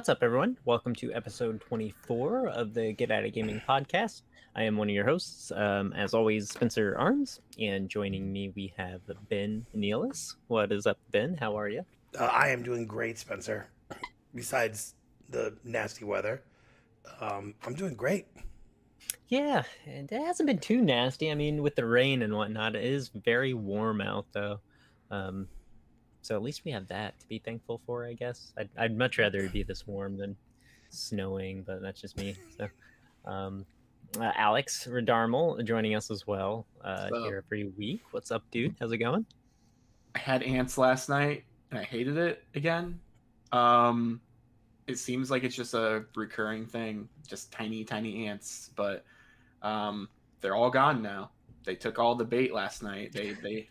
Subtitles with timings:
[0.00, 0.56] What's up, everyone?
[0.64, 4.22] Welcome to episode 24 of the Get At It Gaming podcast.
[4.56, 8.72] I am one of your hosts, um, as always, Spencer Arms, and joining me we
[8.78, 10.36] have Ben Nealis.
[10.46, 11.36] What is up, Ben?
[11.38, 11.84] How are you?
[12.18, 13.68] Uh, I am doing great, Spencer.
[14.34, 14.94] Besides
[15.28, 16.44] the nasty weather,
[17.20, 18.24] um, I'm doing great.
[19.28, 21.30] Yeah, and it hasn't been too nasty.
[21.30, 24.60] I mean, with the rain and whatnot, it is very warm out, though.
[25.10, 25.48] Um,
[26.22, 28.52] so at least we have that to be thankful for, I guess.
[28.58, 30.36] I'd, I'd much rather it be this warm than
[30.90, 32.36] snowing, but that's just me.
[32.56, 32.68] So,
[33.24, 33.64] um,
[34.18, 38.02] uh, Alex Redarmal joining us as well uh, here every week.
[38.10, 38.74] What's up, dude?
[38.80, 39.24] How's it going?
[40.14, 42.98] I had ants last night and I hated it again.
[43.52, 44.20] Um,
[44.86, 48.70] it seems like it's just a recurring thing, just tiny, tiny ants.
[48.74, 49.04] But
[49.62, 50.08] um,
[50.40, 51.30] they're all gone now.
[51.64, 53.12] They took all the bait last night.
[53.12, 53.68] They they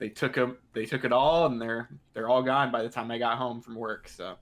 [0.00, 0.56] they took them.
[0.72, 3.60] They took it all, and they're they're all gone by the time I got home
[3.60, 4.08] from work.
[4.08, 4.34] So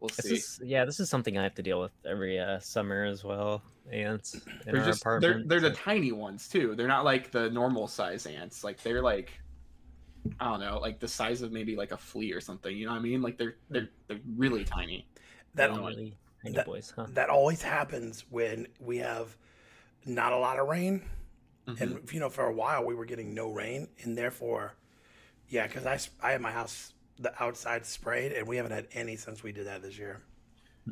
[0.00, 0.34] we'll This see.
[0.36, 3.60] is, yeah, this is something I have to deal with every uh, summer as well.
[3.92, 4.40] Ants in
[4.72, 5.48] they're our just they're apartment.
[5.48, 6.74] they're the tiny ones too.
[6.76, 8.62] They're not like the normal size ants.
[8.64, 9.32] Like they're like
[10.38, 12.74] I don't know, like the size of maybe like a flea or something.
[12.74, 13.20] You know what I mean?
[13.22, 15.06] Like they're they're they're really tiny.
[15.56, 17.06] That really tiny that- boys, huh?
[17.14, 19.36] that always happens when we have
[20.06, 21.02] not a lot of rain,
[21.66, 21.80] Mhm.
[21.80, 24.74] and you know, for a while we were getting no rain, and therefore,
[25.48, 29.16] yeah, because I I had my house the outside sprayed, and we haven't had any
[29.16, 30.22] since we did that this year.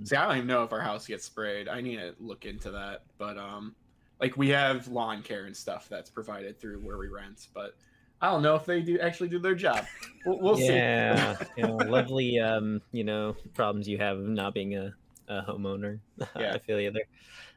[0.04, 1.68] See, I don't even know if our house gets sprayed.
[1.68, 3.02] I need to look into that.
[3.18, 3.74] But um,
[4.20, 7.74] like we have lawn care and stuff that's provided through where we rent, but
[8.22, 9.84] I don't know if they do actually do their job.
[10.26, 10.66] We'll, we'll see.
[10.66, 14.94] yeah, you know, lovely, um, you know, problems you have of not being a,
[15.28, 16.00] a homeowner.
[16.38, 16.52] Yeah.
[16.54, 17.06] I feel you there.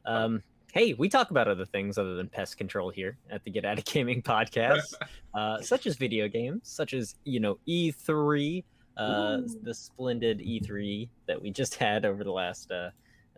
[0.05, 0.41] Um,
[0.73, 3.77] hey, we talk about other things other than pest control here at the Get At
[3.77, 4.95] It Gaming podcast,
[5.35, 8.63] uh, such as video games, such as you know E3,
[8.97, 12.89] uh, the splendid E3 that we just had over the last uh,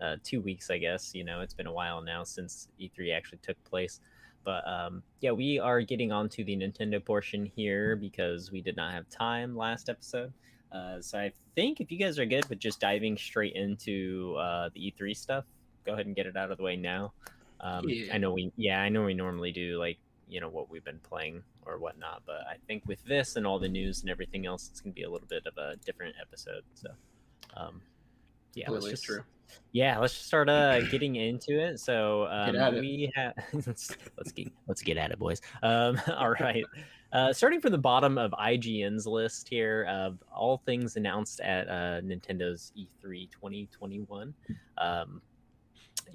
[0.02, 0.70] uh, two weeks.
[0.72, 4.00] I guess you know it's been a while now since E3 actually took place.
[4.46, 8.94] But um, yeah, we are getting onto the Nintendo portion here because we did not
[8.94, 10.32] have time last episode.
[10.72, 14.70] Uh, so I think if you guys are good with just diving straight into uh,
[14.74, 15.46] the E3 stuff,
[15.86, 17.14] go ahead and get it out of the way now.
[17.66, 18.14] Um, Yeah.
[18.14, 21.00] I know we, yeah, I know we normally do like you know what we've been
[21.00, 24.70] playing or whatnot, but I think with this and all the news and everything else,
[24.72, 26.64] it's gonna be a little bit of a different episode.
[26.76, 26.90] So,
[27.56, 27.82] um,
[28.54, 29.24] yeah, let's just true.
[29.72, 31.80] yeah, let's just start uh getting into it.
[31.80, 35.42] So um, we have let's, let's get let's get at it, boys.
[35.64, 36.66] Um, all right.
[37.14, 42.02] Uh, starting from the bottom of IGN's list here of all things announced at uh,
[42.02, 44.34] Nintendo's E E3 2021.
[44.78, 45.22] Um,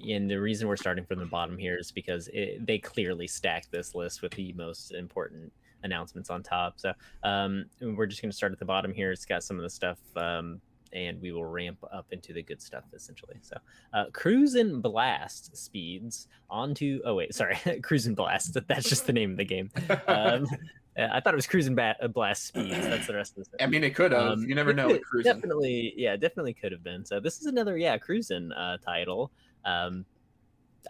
[0.07, 3.71] and the reason we're starting from the bottom here is because it, they clearly stacked
[3.71, 5.51] this list with the most important
[5.83, 6.79] announcements on top.
[6.79, 6.93] So
[7.23, 9.11] um, we're just going to start at the bottom here.
[9.11, 10.61] It's got some of the stuff, um,
[10.93, 13.37] and we will ramp up into the good stuff essentially.
[13.41, 13.57] So
[13.93, 17.01] uh, Cruis'n Blast speeds onto.
[17.05, 18.57] Oh wait, sorry, Cruis'n Blast.
[18.67, 19.69] That's just the name of the game.
[20.07, 20.47] Um,
[20.97, 22.85] uh, I thought it was cruising ba- uh, blast speeds.
[22.85, 23.63] That's the rest of the.
[23.63, 24.33] I mean, it could have.
[24.33, 25.33] Um, you never know could- with cruising.
[25.33, 27.05] Definitely, yeah, definitely could have been.
[27.05, 29.31] So this is another, yeah, cruising uh, title.
[29.65, 30.05] Um,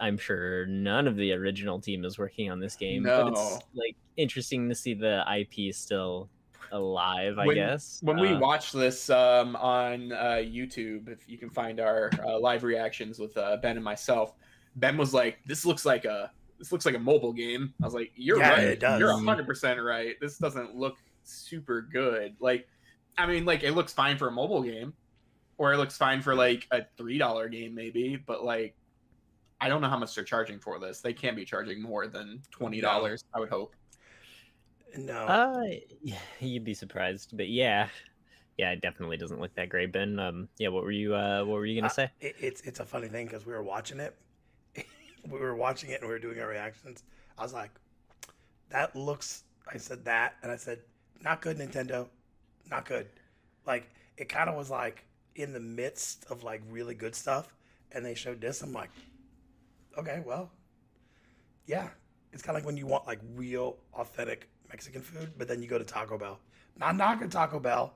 [0.00, 3.94] I'm sure none of the original team is working on this game, but it's like
[4.16, 6.30] interesting to see the IP still
[6.72, 7.38] alive.
[7.38, 11.78] I When- guess When we watch this um, on uh, YouTube, if you can find
[11.80, 14.32] our uh, live reactions with uh, Ben and myself,
[14.76, 17.92] Ben was like, "This looks like a this looks like a mobile game." I was
[17.94, 18.64] like, "You're Yeah, right.
[18.64, 18.98] it does.
[18.98, 20.16] You're hundred percent right.
[20.22, 22.34] This doesn't look super good.
[22.40, 22.66] Like,
[23.18, 24.94] I mean, like it looks fine for a mobile game,
[25.58, 28.74] or it looks fine for like a three dollar game maybe, but like."
[29.60, 31.00] I don't know how much they're charging for this.
[31.02, 33.22] They can't be charging more than twenty dollars.
[33.32, 33.76] I would hope.
[34.98, 35.62] No, Uh,
[36.40, 37.88] you'd be surprised, but yeah,
[38.58, 40.18] yeah, it definitely doesn't look that great, Ben.
[40.18, 42.10] Um, yeah, what were you, uh, what were you gonna Uh, say?
[42.20, 44.16] it, it's it's a funny thing because we were watching it,
[45.28, 47.04] we were watching it and we were doing our reactions.
[47.38, 47.70] I was like,
[48.70, 50.80] "That looks." I said that, and I said,
[51.22, 52.08] "Not good, Nintendo,
[52.68, 53.06] not good."
[53.64, 55.04] Like it kind of was like
[55.36, 57.54] in the midst of like really good stuff,
[57.92, 58.62] and they showed this.
[58.62, 58.90] I'm like,
[59.98, 60.50] "Okay, well,
[61.66, 61.88] yeah."
[62.32, 65.68] It's kind of like when you want like real authentic Mexican food, but then you
[65.68, 66.40] go to Taco Bell.
[66.78, 67.92] Not knocking Taco Bell.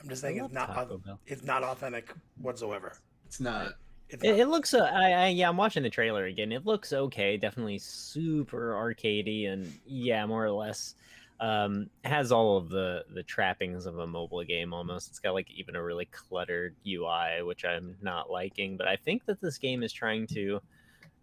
[0.00, 1.18] I'm just saying it's not Taco Bell.
[1.26, 2.92] it's not authentic whatsoever.
[3.26, 3.72] It's not.
[4.08, 6.52] It's It, it looks, uh, I, I, yeah, I'm watching the trailer again.
[6.52, 10.94] It looks okay, definitely super arcadey, and yeah, more or less,
[11.40, 15.08] um, has all of the the trappings of a mobile game almost.
[15.08, 18.76] It's got like even a really cluttered UI, which I'm not liking.
[18.76, 20.60] But I think that this game is trying to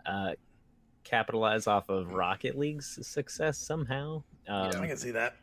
[0.05, 0.31] uh,
[1.03, 4.23] capitalize off of Rocket League's success somehow.
[4.47, 5.35] Um, I can see that.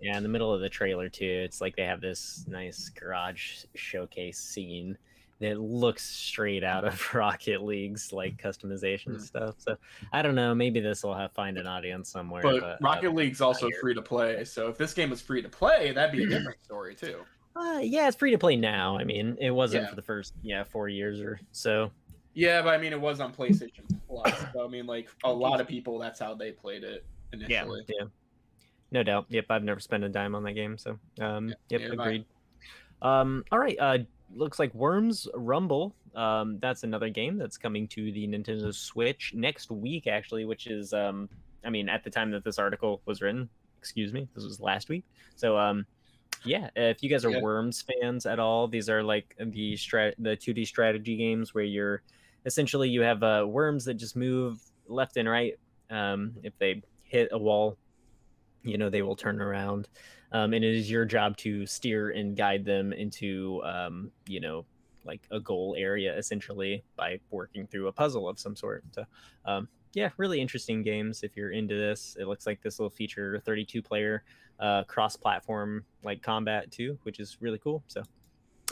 [0.00, 3.64] yeah, in the middle of the trailer too, it's like they have this nice garage
[3.74, 4.98] showcase scene,
[5.40, 9.18] that looks straight out of Rocket League's like customization Hmm.
[9.18, 9.54] stuff.
[9.58, 9.76] So
[10.12, 10.54] I don't know.
[10.54, 12.42] Maybe this will have find an audience somewhere.
[12.42, 15.48] But, But, Rocket League's also free to play, so if this game was free to
[15.48, 17.20] play, that'd be a different story too.
[17.56, 18.96] uh, yeah, it's free to play now.
[18.98, 19.90] I mean, it wasn't Yeah.
[19.90, 21.90] for the first yeah four years or so.
[22.34, 25.60] Yeah, but I mean, it was on PlayStation Plus, so I mean, like a lot
[25.60, 27.84] of people, that's how they played it initially.
[27.88, 28.06] Yeah, yeah.
[28.92, 29.26] no doubt.
[29.28, 32.00] Yep, I've never spent a dime on that game, so um, Yeah, yep, neither have
[32.00, 32.02] I.
[32.04, 32.24] agreed.
[33.02, 33.76] Um, all right.
[33.78, 33.98] Uh,
[34.34, 35.94] looks like Worms Rumble.
[36.14, 40.44] Um, that's another game that's coming to the Nintendo Switch next week, actually.
[40.44, 41.28] Which is, um,
[41.64, 43.48] I mean, at the time that this article was written,
[43.78, 45.04] excuse me, this was last week.
[45.36, 45.86] So, um,
[46.44, 47.40] yeah, if you guys are Yeah.
[47.40, 52.02] Worms fans at all, these are like the strat, the 2D strategy games where you're
[52.46, 55.58] essentially you have uh, worms that just move left and right.
[55.90, 57.76] Um, if they hit a wall,
[58.62, 59.88] you know they will turn around
[60.32, 64.64] um, and it is your job to steer and guide them into um, you know
[65.04, 69.04] like a goal area essentially by working through a puzzle of some sort so
[69.46, 73.40] um, yeah really interesting games if you're into this it looks like this will feature
[73.46, 74.22] 32 player
[74.60, 78.02] uh, cross-platform like combat too which is really cool so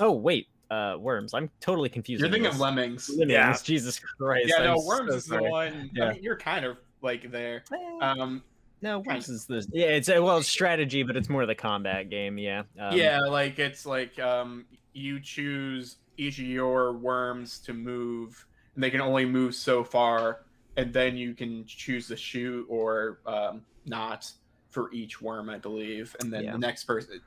[0.00, 3.08] oh wait uh worms i'm totally confused You're thinking of Lemmings.
[3.08, 3.56] Lemmings, Yeah.
[3.62, 5.90] jesus christ Yeah, no, I'm Worms so is the one.
[5.94, 6.04] Yeah.
[6.06, 7.62] I mean, you're kind of like there.
[7.72, 8.42] Eh, Um,
[8.86, 11.54] no worms is the yeah it's a well it's strategy but it's more of the
[11.54, 17.58] combat game yeah um, yeah, like it's like um, you choose each of your worms
[17.60, 20.40] to move, and they can only move so far,
[20.76, 24.30] and then you can choose to shoot or um, not
[24.70, 26.52] for each worm, I believe, and then Yeah.
[26.52, 27.20] the next person.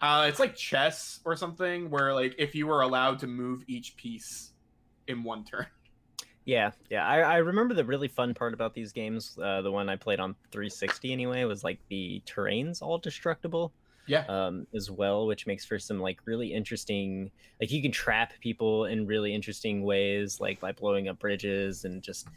[0.00, 3.96] Uh, it's like chess or something, where like if you were allowed to move each
[3.96, 4.52] piece
[5.06, 5.66] in one turn.
[6.48, 7.06] Yeah, yeah.
[7.06, 9.36] I, I remember the really fun part about these games.
[9.38, 13.70] Uh, the one I played on 360 anyway was like the terrain's all destructible
[14.06, 14.24] Yeah.
[14.30, 17.30] um, as well, which makes for some like really interesting.
[17.60, 22.02] Like you can trap people in really interesting ways, like by blowing up bridges and
[22.02, 22.28] just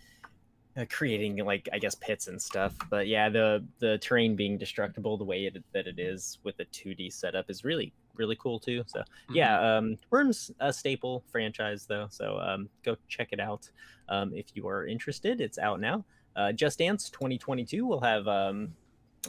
[0.76, 2.76] uh, creating like I guess pits and stuff.
[2.90, 6.66] But yeah, the the terrain being destructible the way it, that it is with the
[6.66, 8.84] 2D setup is really really cool too.
[8.88, 9.36] So Mm-hmm.
[9.36, 13.70] yeah, um, Worms a staple franchise though, so um, go check it out
[14.10, 15.42] um, if you are interested.
[15.42, 16.06] It's out now.
[16.36, 18.74] Uh, Just Dance 2022 will have, um,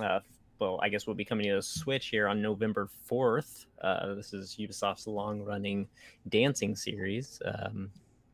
[0.00, 0.20] uh,
[0.60, 3.66] well, I guess we'll be coming to a Switch here on November 4th.
[3.82, 5.88] Uh, this is Ubisoft's long-running
[6.28, 7.40] dancing series.
[7.44, 7.90] Um,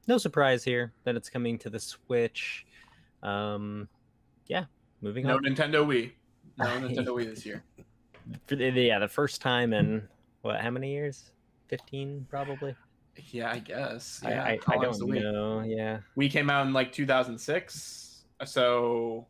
[0.08, 2.66] no surprise here that it's coming to the Switch.
[3.22, 3.88] Um,
[4.48, 4.64] yeah,
[5.00, 5.42] moving No on.
[5.42, 6.10] No Nintendo Wii.
[6.58, 7.62] No Nintendo Wii this year.
[8.50, 10.06] Yeah, the first time in
[10.42, 10.60] what?
[10.60, 11.30] How many years?
[11.68, 12.74] 15 probably.
[13.30, 14.20] Yeah, I guess.
[14.24, 15.62] I, Yeah, I, how I don't know.
[15.66, 15.98] Yeah.
[16.16, 19.26] Wii came out in like 2006, so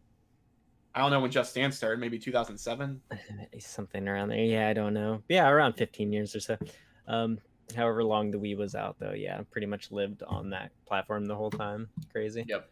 [0.94, 2.00] I don't know when Just Dance started.
[2.00, 3.00] Maybe 2007.
[3.60, 4.38] something around there.
[4.38, 5.22] Yeah, I don't know.
[5.28, 6.56] Yeah, around 15 years or so.
[7.06, 7.38] Um,
[7.74, 11.36] however long the Wii was out, though, yeah, pretty much lived on that platform the
[11.36, 11.88] whole time.
[12.12, 12.44] Crazy.
[12.46, 12.68] Yep.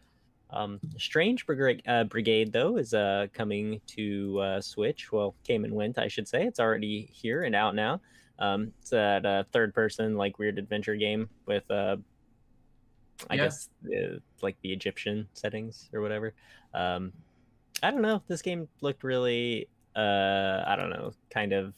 [0.49, 5.11] Um, Strange Brigade, uh, Brigade though is uh, coming to uh, Switch.
[5.11, 6.45] Well, came and went, I should say.
[6.45, 8.01] It's already here and out now.
[8.39, 11.97] Um, it's that uh, third-person like weird adventure game with, uh,
[13.29, 13.43] I Yeah.
[13.45, 16.33] guess, uh, like the Egyptian settings or whatever.
[16.73, 17.13] Um,
[17.81, 18.21] I don't know.
[18.27, 21.73] This game looked really, uh, I don't know, kind of.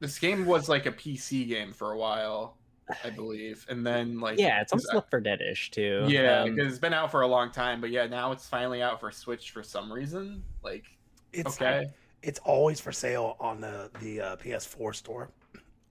[0.00, 2.56] This game was like a PC game for a while,
[3.04, 6.06] I believe, and then like Yeah, it's was- almost Left for Deadish too.
[6.08, 8.80] yeah, Um, because it's been out for a long time, but yeah, now it's finally
[8.80, 10.42] out for Switch for some reason.
[10.62, 10.84] Like,
[11.34, 11.88] It's okay,
[12.22, 15.30] it's always for sale on the the uh, PS4 store.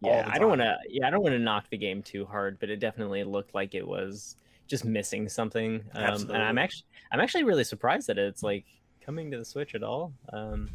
[0.01, 0.29] Yeah.
[0.31, 0.77] I don't want to.
[0.89, 3.75] Yeah, I don't want to knock the game too hard, but it definitely looked like
[3.75, 4.35] it was
[4.67, 5.83] just missing something.
[5.95, 8.65] Um, and I'm actually, I'm actually really surprised that it's like
[9.01, 10.13] coming to the Switch at all.
[10.33, 10.69] Um,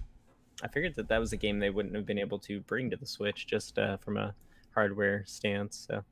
[0.62, 2.96] I figured that that was a game they wouldn't have been able to bring to
[2.96, 4.34] the Switch just uh, from a
[4.74, 5.86] hardware stance.
[5.88, 6.02] So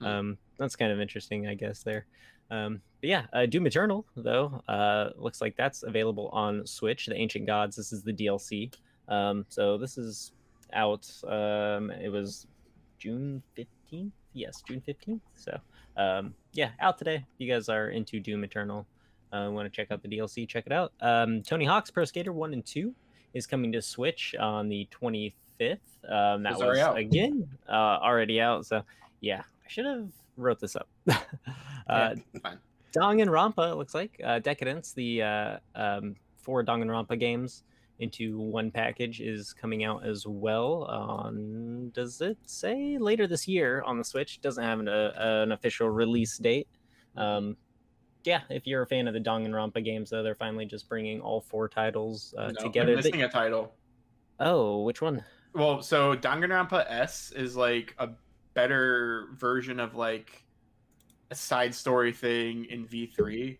[0.00, 0.06] Hmm.
[0.06, 1.82] um, that's kind of interesting, I guess.
[1.82, 2.06] There.
[2.50, 7.06] Um, but yeah, uh, Doom Eternal though uh, looks like that's available on Switch.
[7.06, 7.76] The Ancient Gods.
[7.76, 8.72] This is the DLC.
[9.08, 10.32] Um, so this is
[10.72, 11.08] out.
[11.26, 12.46] Um, it was
[13.00, 14.12] June fifteenth.
[14.34, 15.22] Yes, June fifteenth.
[15.34, 15.58] So
[15.96, 17.16] um, yeah, out today.
[17.16, 18.86] If you guys are into Doom Eternal,
[19.32, 20.92] uh, want to check out the DLC, check it out.
[21.00, 22.94] Um, Tony Hawk's Pro Skater One and Two
[23.34, 25.80] is coming to Switch on the twenty fifth.
[26.08, 28.66] Um, that It's was again uh, already out.
[28.66, 28.82] So
[29.20, 30.88] yeah, I should have wrote this up.
[31.88, 32.58] uh, fine.
[32.92, 37.62] Danganronpa it looks like uh, Decadence, the uh, um, four Danganronpa games
[38.00, 40.84] into one package is coming out as well.
[40.84, 44.40] On does it say later this year on the Switch?
[44.40, 46.66] Doesn't have an, uh, an official release date.
[47.16, 47.56] Um,
[48.24, 51.40] yeah, if you're a fan of the Danganronpa games, though, they're finally just bringing all
[51.40, 52.90] four titles uh, No, together.
[52.92, 53.72] They- missing a title.
[54.40, 55.24] oh, which one?
[55.54, 58.10] Well, so Danganronpa S is like a
[58.54, 60.44] better version of like
[61.30, 63.58] a side story thing in V3.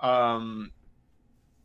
[0.00, 0.72] Um,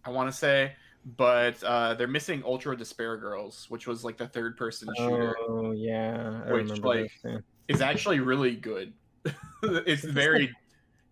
[0.06, 0.74] I want to say,
[1.18, 5.36] but uh, they're missing Ultra Despair Girls, which was like the third person shooter.
[5.48, 7.38] Oh yeah, I Which, remember like, this, yeah.
[7.68, 8.94] Is actually really good.
[9.64, 10.54] it's very,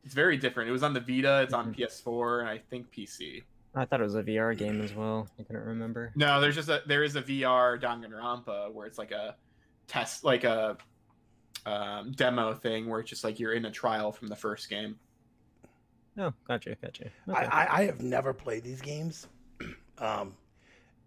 [0.04, 0.70] it's very different.
[0.70, 1.42] It was on the Vita.
[1.42, 1.78] It's on Mhm.
[1.78, 3.44] PS4 and I think PC.
[3.74, 5.30] I thought it was a VR game as well.
[5.40, 6.12] I couldn't remember.
[6.16, 9.36] No, there's just a there is a VR Danganronpa where it's like a
[9.88, 10.78] test, like a
[11.66, 14.98] um, demo thing where it's just like you're in a trial from the first game.
[16.18, 17.10] Oh, gotcha, gotcha.
[17.30, 19.28] I, I, I have never played these games.
[20.02, 20.36] Um,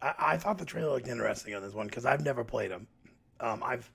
[0.01, 2.87] I, I thought the trailer looked interesting on this one because I've never played them.
[3.41, 3.91] Um, I've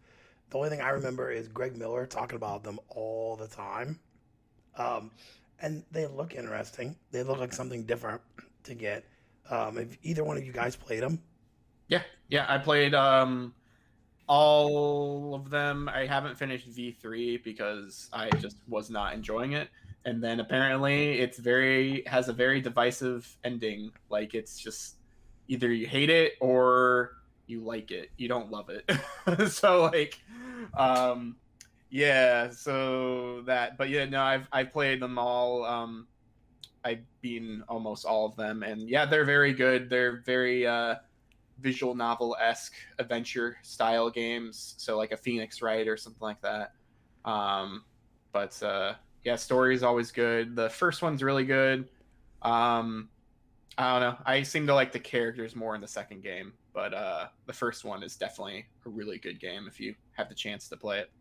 [0.51, 3.99] the only thing I remember is Greg Miller talking about them all the time.
[4.77, 5.11] Um,
[5.61, 6.95] and they look interesting.
[7.11, 8.21] They look like something different
[8.63, 9.05] to get.
[9.49, 11.21] Um, if either one of you guys played them,
[11.87, 12.45] Yeah, yeah.
[12.47, 13.53] I played um
[14.27, 15.89] all of them.
[15.89, 19.69] I haven't finished V3 because I just was not enjoying it.
[20.09, 23.91] And then apparently it's very has a very divisive ending.
[24.09, 24.95] Like it's just
[25.47, 27.11] either you hate it or
[27.45, 28.09] you like it.
[28.17, 28.89] You don't love it.
[29.51, 30.19] so like
[30.75, 31.35] um
[31.91, 35.63] yeah, so that but yeah, no, I've I've played them all.
[35.63, 36.07] Um
[36.83, 39.91] I've beaten almost all of them and yeah, they're very good.
[39.91, 40.95] They're very uh
[41.59, 44.73] visual novel esque adventure style games.
[44.77, 46.73] So like a Phoenix Wright or something like that.
[47.25, 47.83] Um,
[48.31, 50.55] but uh, yeah, story is always good.
[50.55, 51.87] The first one's really good.
[52.41, 53.09] Um,
[53.77, 54.17] I don't know.
[54.25, 57.83] I seem to like the characters more in the second game, but uh, the first
[57.83, 61.11] one is definitely a really good game if you have the chance to play it.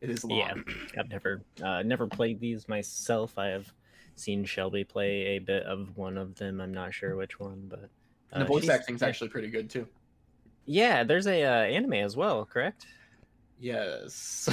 [0.00, 0.38] It is long.
[0.38, 0.54] Yeah,
[0.98, 3.38] I've never uh, never played these myself.
[3.38, 3.72] I have
[4.16, 6.60] seen Shelby play a bit of one of them.
[6.60, 7.90] I'm not sure which one, but
[8.32, 9.86] And the uh, voice acting's actually pretty good too.
[10.66, 12.86] Yeah, there's a uh, anime as well, correct?
[13.60, 14.48] Yes.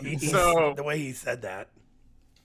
[0.00, 1.68] He- so the way he said that,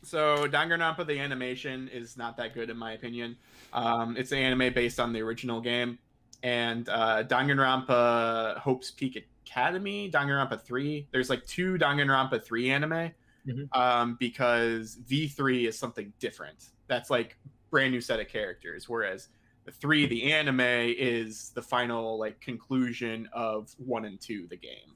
[0.03, 3.38] So Danganronpa the animation is not that good in my opinion.
[3.74, 5.98] Um, it's an anime based on the original game,
[6.43, 11.07] and uh, Danganronpa Hope's Peak Academy, Danganronpa three.
[11.12, 13.12] There's like two Danganronpa three anime,
[13.48, 13.75] Mhm.
[13.75, 16.69] um, because V three is something different.
[16.88, 17.38] That's like
[17.69, 19.38] brand new set of characters, whereas the
[19.71, 24.95] three, the anime, is the final like conclusion of one and two, the game.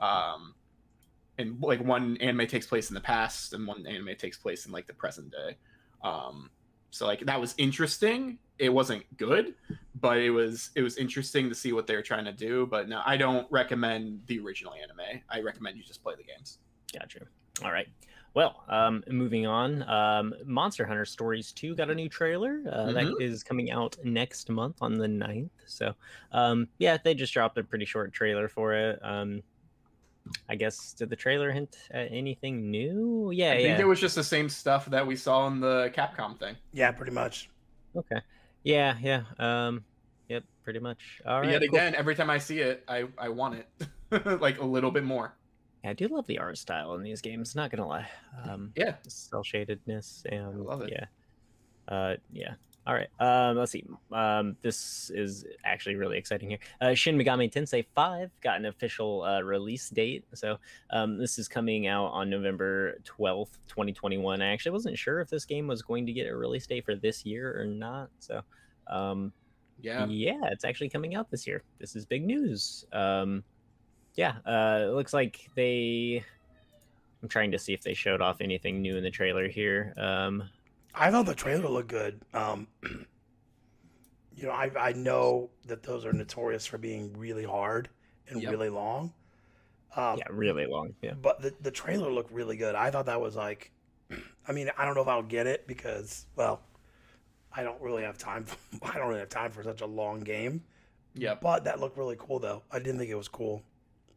[0.00, 0.54] Um,
[1.38, 4.72] and like one anime takes place in the past and one anime takes place in
[4.72, 5.56] like the present day
[6.02, 6.48] um
[6.90, 9.54] so like that was interesting it wasn't good
[10.00, 12.88] but it was it was interesting to see what they were trying to do but
[12.88, 16.58] no i don't recommend the original anime i recommend you just play the games
[16.92, 17.20] Gotcha.
[17.64, 17.88] All right.
[18.36, 19.82] Well, um, moving on.
[19.88, 23.20] Um, Monster Hunter Stories 2 got a new trailer uh, that Mhm.
[23.22, 25.48] is coming out next month on the 9th.
[25.64, 25.94] So,
[26.32, 29.02] um, yeah, they just dropped a pretty short trailer for it.
[29.02, 29.42] Um,
[30.50, 33.30] I guess, did the trailer hint at anything new?
[33.30, 33.68] Yeah, i yeah.
[33.68, 36.90] think it was just the same stuff that we saw in the capcom thing yeah,
[36.90, 37.48] pretty much.
[37.96, 38.20] Okay.
[38.64, 39.22] Yeah, yeah.
[39.38, 39.82] Um,
[40.28, 41.22] yep, pretty much.
[41.24, 41.52] All but right.
[41.52, 41.78] yet cool.
[41.78, 45.32] again every time i see it i i want it like a little bit more
[45.32, 45.45] Yeah,
[45.86, 47.54] I do love the art style in these games.
[47.54, 48.08] Not gonna lie.
[48.48, 50.90] Um, yeah cell shadedness and love it.
[50.92, 52.54] yeah uh yeah
[52.86, 57.52] all right um let's see um this is actually really exciting here uh shin megami
[57.52, 60.56] tensei 5 got an official uh release date so
[60.90, 65.44] um this is coming out on november 12th 2021 i actually wasn't sure if this
[65.44, 68.40] game was going to get a release date for this year or not so
[68.88, 69.32] um
[69.80, 71.62] yeah yeah, it's actually coming out this year.
[71.78, 72.86] This is big news.
[72.94, 73.44] Um,
[74.16, 76.24] yeah, uh, it looks like they.
[77.22, 79.94] I'm trying to see if they showed off anything new in the trailer here.
[79.96, 80.44] Um,
[80.94, 82.20] I thought the trailer looked good.
[82.34, 87.88] Um, you know, I I know that those are notorious for being really hard
[88.28, 88.50] and Yep.
[88.50, 89.12] really long.
[89.96, 90.94] Um, yeah, really long.
[91.00, 92.74] Yeah, But the, the trailer looked really good.
[92.74, 93.70] I thought that was like,
[94.48, 96.60] I mean, I don't know if I'll get it because, well,
[97.50, 98.44] I don't really have time.
[98.44, 100.62] For, I don't really have time for such a long game.
[101.14, 101.34] Yeah.
[101.40, 102.62] But that looked really cool, though.
[102.70, 103.62] I didn't think it was cool.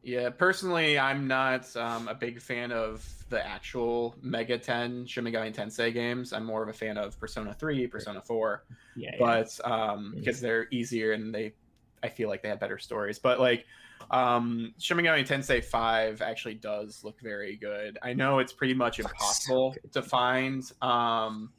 [0.02, 5.94] Yeah, personally, I'm not um, a big fan of the actual Megaten Shin Megami Tensei
[5.94, 6.32] games.
[6.32, 8.64] I'm more of a fan of Persona 3, Persona 4,
[8.96, 9.18] yeah, yeah.
[9.20, 11.54] but um, because they're easier and they,
[12.02, 13.20] I feel like they have better stories.
[13.20, 13.66] But like,
[14.10, 17.98] um, Shin Megami Tensei 5 actually does look very good.
[18.02, 21.52] I know it's pretty much impossible to find um,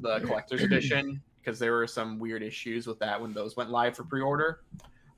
[0.00, 3.96] the collector's edition because there were some weird issues with that when those went live
[3.96, 4.60] for pre-order.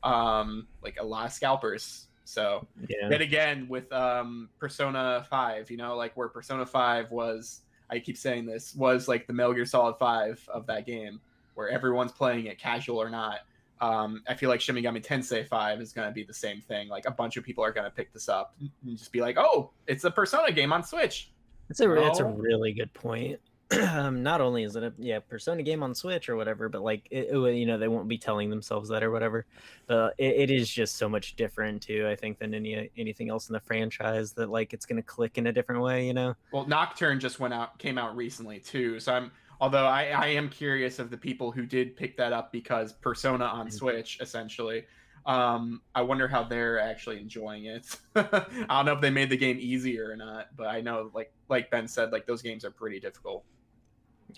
[0.02, 2.05] Um, like a lot of scalpers.
[2.26, 3.08] So yeah.
[3.08, 8.16] then again with um persona 5 you know like where persona 5 was i keep
[8.16, 11.20] saying this was like the metal gear solid 5 of that game
[11.54, 13.40] where everyone's playing it casual or not
[13.80, 16.88] um i feel like shin megami tensei 5 is going to be the same thing
[16.88, 19.36] like a bunch of people are going to pick this up and just be like
[19.38, 21.30] oh it's a persona game on switch
[21.68, 23.40] It's a it's a really good point.
[23.70, 27.06] Um, not only is it a yeah Persona game on Switch or whatever, but like
[27.10, 29.46] it, it, you know they won't be telling themselves that or whatever.
[29.86, 32.06] But it, it is just so much different too.
[32.08, 35.46] I think than any anything else in the franchise that like it's gonna click in
[35.48, 36.06] a different way.
[36.06, 36.34] You know.
[36.52, 39.00] Well, Nocturne just went out, came out recently too.
[39.00, 42.52] So I'm, although I, I am curious of the people who did pick that up
[42.52, 43.72] because Persona on Mhm.
[43.72, 44.84] Switch, essentially.
[45.24, 47.98] Um, I wonder how they're actually enjoying it.
[48.14, 51.32] I don't know if they made the game easier or not, but I know, like
[51.48, 53.44] like Ben said, like those games are pretty difficult.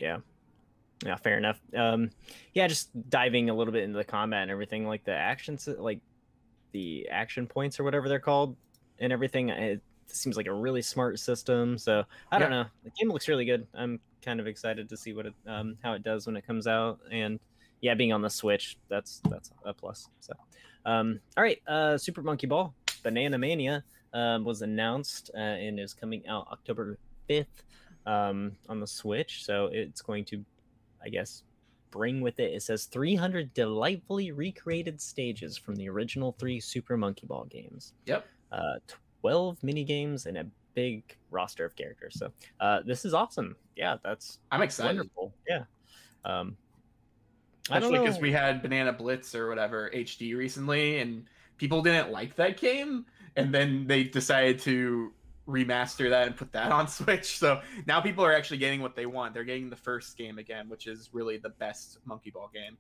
[0.01, 0.19] Yeah.
[1.05, 1.61] Yeah, fair enough.
[1.77, 2.11] Um,
[2.55, 6.01] yeah, just diving a little bit into the combat and everything, like the actions, like
[6.73, 8.57] the action points or whatever they're called,
[8.99, 9.49] and everything.
[9.51, 11.79] It seems like a really smart system.
[11.79, 12.03] So
[12.33, 12.65] I don't know.
[12.83, 13.67] The game looks really good.
[13.75, 16.67] I'm kind of excited to see what it, um, how it does when it comes
[16.67, 17.39] out, and
[17.81, 20.09] yeah, being on the Switch, that's that's a plus.
[20.19, 20.33] So,
[20.85, 22.75] um, all right, uh, Super Monkey Ball
[23.05, 27.63] Banana Mania um, was announced uh, and is coming out October fifth
[28.09, 29.45] um, on the Switch.
[29.45, 30.43] So it's going to,
[31.05, 31.45] I guess,
[31.91, 32.55] bring with it.
[32.55, 37.93] It says 300 delightfully recreated stages from the original three Super Monkey Ball games.
[38.07, 38.27] Yep.
[38.51, 38.79] Uh,
[39.21, 42.17] 12 mini games and a big roster of characters.
[42.19, 43.55] So uh, this is awesome.
[43.77, 45.35] Yeah, that's I'm excited, wonderful.
[45.47, 45.65] Yeah.
[46.25, 46.57] Um,
[47.71, 51.27] especially because we had Banana Blitz or whatever HD recently, and
[51.59, 53.05] people didn't like that game,
[53.37, 55.13] and then they decided to
[55.49, 57.39] remaster that and put that on Switch.
[57.39, 59.33] So now people are actually getting what they want.
[59.35, 62.77] They're getting the first game again, which is really the best Monkey Ball game.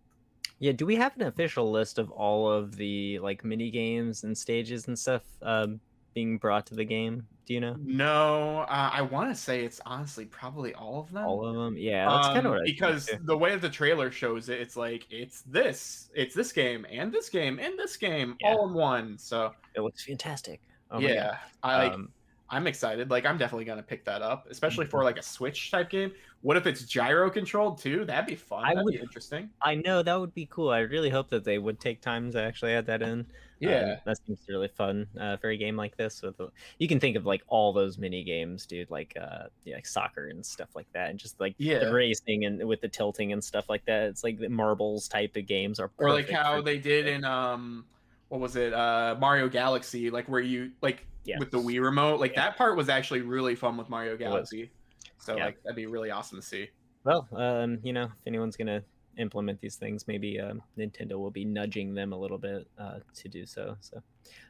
[0.61, 4.37] Yeah, do we have an official list of all of the like mini games and
[4.37, 5.81] stages and stuff um,
[6.15, 7.27] being brought to the game?
[7.47, 11.25] Do you know No, uh, I want to say it's honestly probably all of them.
[11.25, 11.77] all of them?
[11.79, 15.07] Yeah, that's kind of Um, what because the way the trailer shows it, it's like
[15.11, 18.49] it's this, it's this game, and this game, and this game, Yeah.
[18.54, 19.17] all in one.
[19.17, 20.61] So it looks fantastic.
[20.91, 21.93] Oh yeah, I like.
[21.93, 22.09] Um,
[22.50, 23.11] I'm excited.
[23.11, 25.04] Like I'm definitely gonna pick that up, especially for Mhm.
[25.04, 26.13] like a Switch type game.
[26.41, 28.04] What if it's gyro controlled too?
[28.04, 28.65] That'd be fun.
[28.65, 29.50] I That'd would- be interesting.
[29.61, 30.71] I know that would be cool.
[30.71, 33.26] I really hope that they would take time to actually add that in.
[33.61, 33.95] Yeah.
[33.95, 36.23] Um, that seems really fun uh, for a game like this.
[36.23, 36.41] With
[36.78, 40.28] you can think of like all those mini games, dude, like uh, yeah, like soccer
[40.28, 41.80] and stuff like that, and just like Yeah.
[41.80, 44.04] the racing and with the tilting and stuff like that.
[44.04, 47.84] It's like the marbles type of games are or like how they did in um,
[48.28, 48.73] what was it?
[48.73, 51.06] Uh, Mario Galaxy, like where you like
[51.38, 52.21] with the Wii remote.
[52.21, 52.47] Like Yeah.
[52.47, 54.17] that part was actually really fun with Mario.
[54.17, 54.71] Galaxy.
[55.19, 55.47] So Yeah.
[55.47, 56.69] like that'd be really awesome to see.
[57.04, 58.82] Well, um, you know, if anyone's gonna
[59.19, 63.28] implement these things, maybe um, Nintendo will be nudging them a little bit uh, to
[63.28, 63.76] do so.
[63.80, 64.02] So,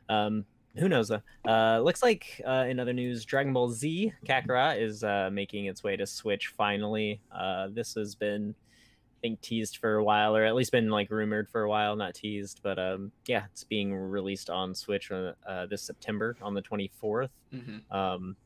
[0.08, 0.44] um,
[0.76, 1.22] who knows though?
[1.46, 5.82] Uh, looks like uh, in other news, Dragon Ball Z Kakarot is uh, making its
[5.82, 7.20] way to Switch finally.
[7.32, 8.54] Uh, this has been,
[9.20, 12.14] think, teased for a while, or at least been like rumored for a while, not
[12.14, 16.62] teased, but um, yeah, it's being released on Switch uh, uh, this September on the
[16.62, 17.30] twenty fourth.
[17.54, 17.82] Mhm.
[17.92, 18.36] Um,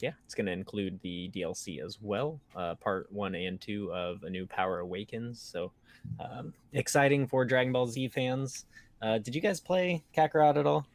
[0.00, 4.22] yeah, it's going to include the DLC as well, uh, part one and two of
[4.24, 5.40] A New Power Awakens.
[5.40, 5.70] So
[6.18, 8.66] um, exciting for Dragon Ball Z fans.
[9.00, 10.86] Uh, did you guys play Kakarot at all?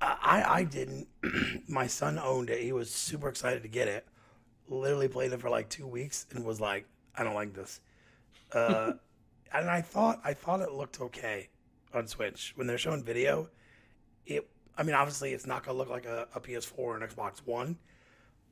[0.00, 1.06] I, I didn't.
[1.68, 2.60] My son owned it.
[2.62, 4.06] He was super excited to get it.
[4.68, 7.80] Literally played it for like two weeks and was like, "I don't like this."
[8.54, 8.92] Uh,
[9.52, 11.48] and I thought I thought it looked okay
[11.92, 13.50] on Switch when they're showing video.
[14.26, 17.38] It, I mean, obviously it's not gonna look like a, a PS4 or an Xbox
[17.44, 17.78] One,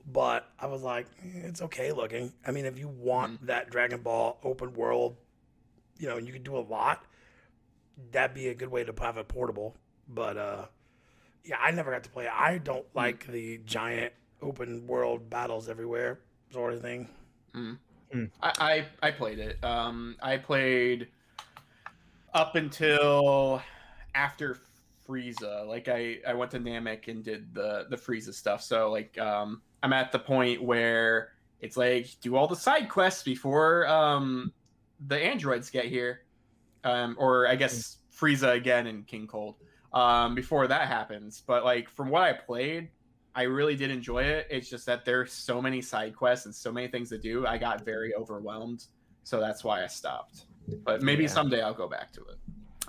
[0.06, 2.32] but I was like, eh, it's okay looking.
[2.46, 5.16] I mean, if you want that Dragon Ball open world,
[5.98, 7.04] you know, and you can do a lot.
[8.10, 9.76] That'd be a good way to have it portable.
[10.08, 10.66] But uh,
[11.44, 12.32] yeah, I never got to play it.
[12.32, 17.08] I don't like the giant open world battles everywhere sort of thing.
[18.42, 18.52] I,
[19.02, 19.62] I I played it.
[19.64, 21.08] Um, I played
[22.34, 23.62] up until
[24.14, 24.58] after
[25.06, 25.66] Frieza.
[25.66, 28.62] Like I I went to Namek and did the the Frieza stuff.
[28.62, 33.22] So like um, I'm at the point where it's like do all the side quests
[33.22, 34.52] before um
[35.06, 36.22] the androids get here,
[36.84, 39.56] um, or I guess Frieza again and King Cold.
[39.92, 42.88] Um, before that happens, but like from what I played,
[43.34, 44.46] I really did enjoy it.
[44.50, 47.46] It's just that there's so many side quests and so many things to do.
[47.46, 48.86] I got very overwhelmed,
[49.24, 50.44] so that's why I stopped.
[50.84, 51.30] But maybe Yeah.
[51.30, 52.36] someday I'll go back to it.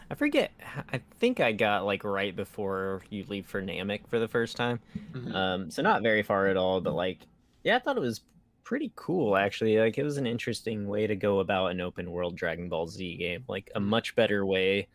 [0.10, 0.52] I forget.
[0.92, 4.80] I think I got like right before you leave for Namek for the first time.
[5.14, 5.34] Mhm.
[5.34, 7.20] Um, so not very far at all, but like,
[7.64, 8.22] yeah, I thought it was
[8.64, 9.78] pretty cool actually.
[9.80, 13.16] Like, it was an interesting way to go about an open world Dragon Ball Z
[13.18, 14.88] game, like a much better way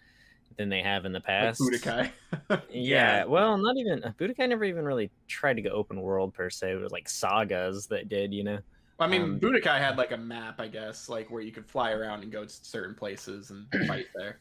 [0.58, 1.60] than they have in the Like past.
[1.60, 2.12] Budokai.
[2.70, 6.72] Yeah, well, not even Budokai never even really tried to go open world per se.
[6.72, 8.58] It was like sagas that did, you know.
[9.00, 11.92] I mean, Um, Budokai had like a map, I guess, like where you could fly
[11.92, 14.40] around and go to certain places and fight there.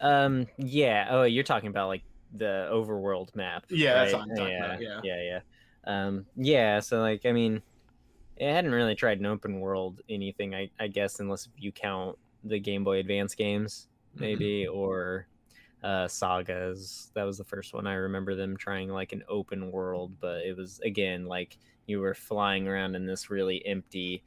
[0.00, 1.06] Um, yeah.
[1.10, 3.64] Oh, you're talking about like the overworld map.
[3.70, 4.18] Yeah, that's right?
[4.18, 5.00] what I'm talking yeah, about, yeah.
[5.02, 5.40] yeah, yeah.
[5.86, 7.62] Um, yeah, so like I mean,
[8.36, 10.54] it hadn't really tried an open world anything.
[10.54, 15.26] I I guess unless you count the Game Boy Advance games, maybe or
[15.82, 17.10] uh, sagas.
[17.14, 20.56] That was the first one I remember them trying like an open world, but it
[20.56, 24.22] was again like you were flying around in this really empty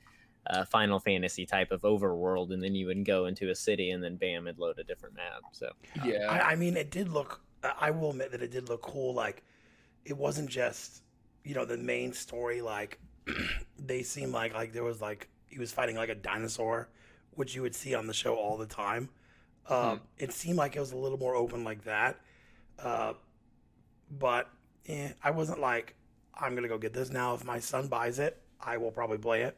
[0.49, 4.03] uh, Final Fantasy type of overworld, and then you would go into a city, and
[4.03, 5.41] then bam, it'd load a different map.
[5.51, 5.71] So
[6.05, 6.27] Yeah.
[6.29, 7.41] I, I mean, it did look.
[7.63, 9.13] I I will admit that it did look cool.
[9.13, 9.43] Like,
[10.05, 11.03] it wasn't just,
[11.43, 12.61] you know, the main story.
[12.61, 12.99] Like,
[13.79, 16.89] they seemed like like there was like he was fighting like a dinosaur,
[17.31, 19.09] which you would see on the show all the time.
[19.69, 22.19] Um, It seemed like it was a little more open like that.
[22.79, 23.13] Uh,
[24.19, 24.49] but
[24.87, 25.95] eh, I wasn't like,
[26.33, 27.33] I'm gonna go get this now.
[27.33, 29.57] If my son buys it, I will probably play it.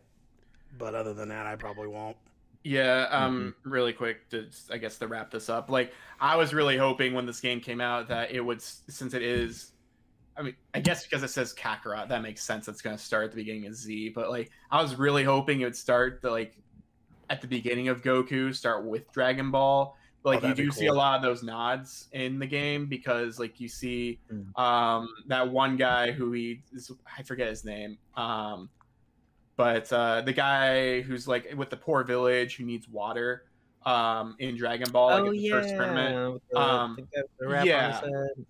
[0.78, 2.18] But other than that, I probably won't.
[2.64, 5.70] Yeah, um, really quick to I guess to wrap this up.
[5.70, 9.22] Like, I was really hoping when this game came out that it would, since it
[9.22, 9.72] is,
[10.36, 12.68] I mean, I guess because it says Kakarot, that makes sense.
[12.68, 14.10] It's going to start at the beginning of Z.
[14.10, 16.58] But like, I was really hoping it would start the like
[17.30, 19.98] at the beginning of Goku, start with Dragon Ball.
[20.24, 22.88] But, like, Oh, you do be see a lot of those nods in the game
[22.88, 24.60] because like you see Mm.
[24.60, 27.98] um that one guy who he is, I forget his name.
[28.18, 28.70] Um,
[29.56, 33.44] but uh, the guy who's like with the poor village who needs water
[33.86, 36.42] um, in Dragon Ball, like oh the yeah, first tournament.
[36.52, 37.68] the, Um, the guy with the wrap on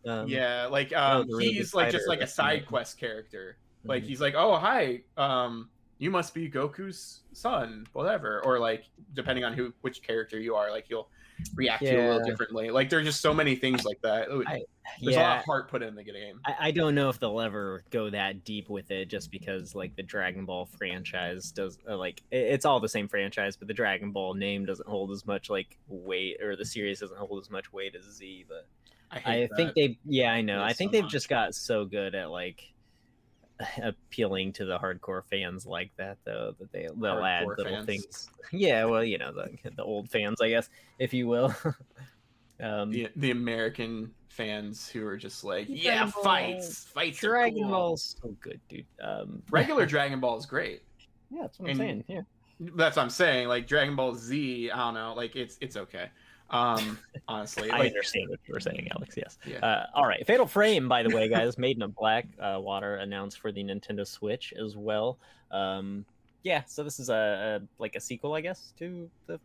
[0.06, 0.22] yeah.
[0.22, 2.68] Um, yeah, like oh, um, the really he's good like just like a side amazing.
[2.68, 3.58] quest character.
[3.86, 4.08] Like mhm.
[4.08, 9.54] he's like, oh hi, um, you must be Goku's son, whatever, or like depending on
[9.54, 11.10] who which character you are, like he'll
[11.56, 12.70] react to you a little differently.
[12.72, 14.30] Like there's just so many things like that.
[14.30, 14.62] Ooh, I-
[15.02, 16.40] there's a lot of heart put in the game.
[16.48, 19.96] I, I don't know if they'll ever go that deep with it just because like
[19.96, 23.74] the dragon ball franchise does uh, like it- it's all the same franchise but the
[23.74, 27.52] dragon ball name doesn't hold as much like weight or the series doesn't hold as
[27.52, 28.66] much weight as z but
[29.12, 31.12] I, i think they yeah i know i think so they've much.
[31.12, 32.64] just got so good at like
[33.84, 37.86] appealing to the hardcore fans like that though that they they'll add little fans.
[37.86, 41.54] things yeah well you know the, the old fans i guess if you will
[42.62, 47.20] um the, the American fans who are just like, yeah, Ball- fights, fights.
[47.20, 50.84] dragon cool." ball's so good dude um Regular Dragon Ball is great.
[51.30, 52.22] yeah that's what i'm and- saying yeah
[52.76, 53.48] That's what I'm saying.
[53.48, 55.14] Like Dragon Ball Z, I don't know.
[55.16, 56.10] Like it's it's okay.
[56.52, 59.16] Um, honestly, I like understand what you were saying, Alex.
[59.18, 59.38] Yes.
[59.46, 59.60] Yeah.
[59.60, 60.26] Uh, all right.
[60.26, 64.06] Fatal Frame, by the way, guys, Maiden of Black uh, Water announced for the Nintendo
[64.08, 65.20] Switch as well.
[65.52, 66.06] Um,
[66.44, 66.64] yeah.
[66.66, 69.40] So this is a, a like a sequel, I guess, to the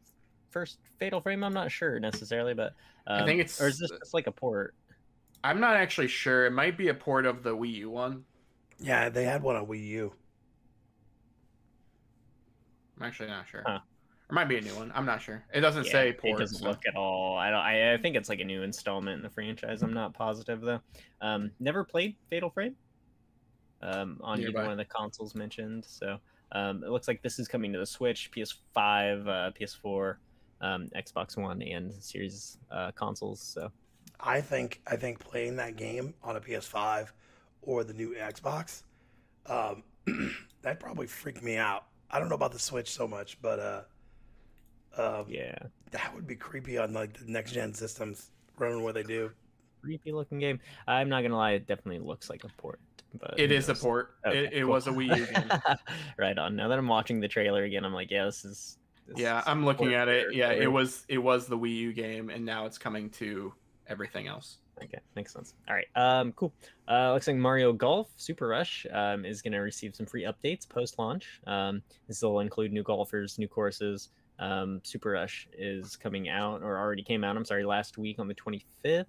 [0.51, 1.45] first Fatal Frame.
[1.45, 2.75] I'm not sure necessarily, but
[3.07, 4.75] um, I think it's- or is this just like a port?
[5.43, 6.47] I'm not actually sure.
[6.47, 8.25] It might be a port of the Wii U one.
[8.81, 10.13] Yeah, they had one on Wii U.
[12.99, 13.63] I'm actually not sure.
[13.67, 13.81] Huh.
[14.35, 14.91] It might be a new one.
[14.97, 15.45] I'm not sure.
[15.55, 16.41] It doesn't Yeah, say It port.
[16.41, 17.39] doesn't so- look at all.
[17.39, 17.61] I don't.
[17.61, 19.81] I, I think it's like a new installment in the franchise.
[19.81, 20.81] I'm not positive though.
[21.21, 22.75] Um, never played Fatal Frame.
[23.81, 25.85] Um, on either one of the consoles mentioned.
[25.87, 26.19] So
[26.51, 28.59] um, it looks like this is coming to the Switch, PS5,
[29.29, 30.17] uh, PS4,
[30.61, 33.41] um, Xbox One, and Series uh, consoles.
[33.41, 33.71] So
[34.19, 37.11] I think I think playing that game on a PS5
[37.63, 38.83] or the new Xbox,
[39.47, 39.85] um,
[40.63, 41.85] that probably freaked me out.
[42.11, 43.83] I don't know about the Switch so much, but uh,
[44.99, 45.57] um, yeah,
[45.91, 49.31] that would be creepy on like the next gen systems running where they do.
[49.83, 50.61] creepy looking game.
[50.87, 52.81] I'm not gonna lie, it definitely looks like a port.
[53.21, 54.15] But It who is a port.
[54.27, 54.71] Okay, it it cool.
[54.71, 55.77] was a Wii U game.
[56.19, 56.57] right on.
[56.57, 58.79] Now that I'm watching the trailer again, I'm like, yeah, this is.
[59.07, 60.35] this yeah, is I'm looking at it.
[60.35, 63.53] Yeah, it was it was the Wii U game, and now it's coming to
[63.87, 64.59] everything else.
[64.83, 65.55] Okay, makes sense.
[65.69, 66.53] All right, um, cool.
[66.89, 70.69] Uh, looks like Mario Golf Super Rush um, is going to receive some free updates
[70.69, 71.41] post launch.
[71.47, 74.09] Um, this will include new golfers, new courses.
[74.39, 77.37] Um, Super Rush is coming out, or already came out.
[77.37, 79.07] I'm sorry, last week on the 25th.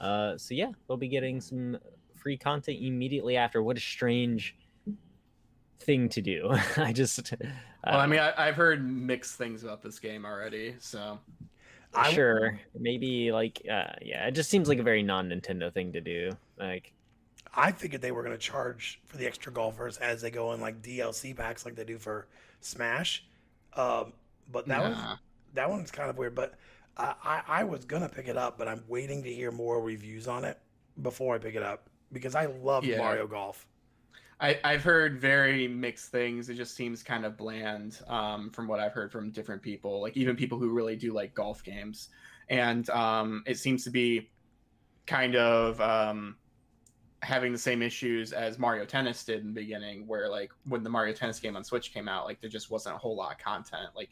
[0.00, 1.78] Uh, so yeah, they'll be getting some
[2.14, 3.62] free content immediately after.
[3.62, 4.56] What a strange
[5.80, 6.50] thing to do.
[6.76, 7.32] I just.
[7.86, 11.18] Well, I mean, I, I've heard mixed things about this game already, so
[11.94, 16.00] I- sure, maybe like, uh, yeah, it just seems like a very non-Nintendo thing to
[16.00, 16.30] do.
[16.58, 16.92] Like,
[17.54, 20.60] I figured they were going to charge for the extra golfers as they go in
[20.60, 22.28] like DLC packs like they do for
[22.60, 23.24] Smash.
[23.74, 24.12] Um,
[24.50, 25.16] but that was nah.
[25.54, 26.34] that one's kind of weird.
[26.34, 26.54] But
[26.96, 30.28] I, I, I was gonna pick it up, but I'm waiting to hear more reviews
[30.28, 30.58] on it
[31.02, 32.98] before I pick it up because I love Yeah.
[32.98, 33.66] Mario Golf.
[34.40, 36.48] I, I've heard very mixed things.
[36.48, 40.16] It just seems kind of bland um, from what I've heard from different people, like
[40.16, 42.08] even people who really do like golf games.
[42.48, 44.30] And um, it seems to be
[45.06, 46.36] kind of um,
[47.22, 50.90] having the same issues as Mario Tennis did in the beginning, where like when the
[50.90, 53.38] Mario Tennis game on Switch came out, like there just wasn't a whole lot of
[53.38, 53.90] content.
[53.96, 54.10] Like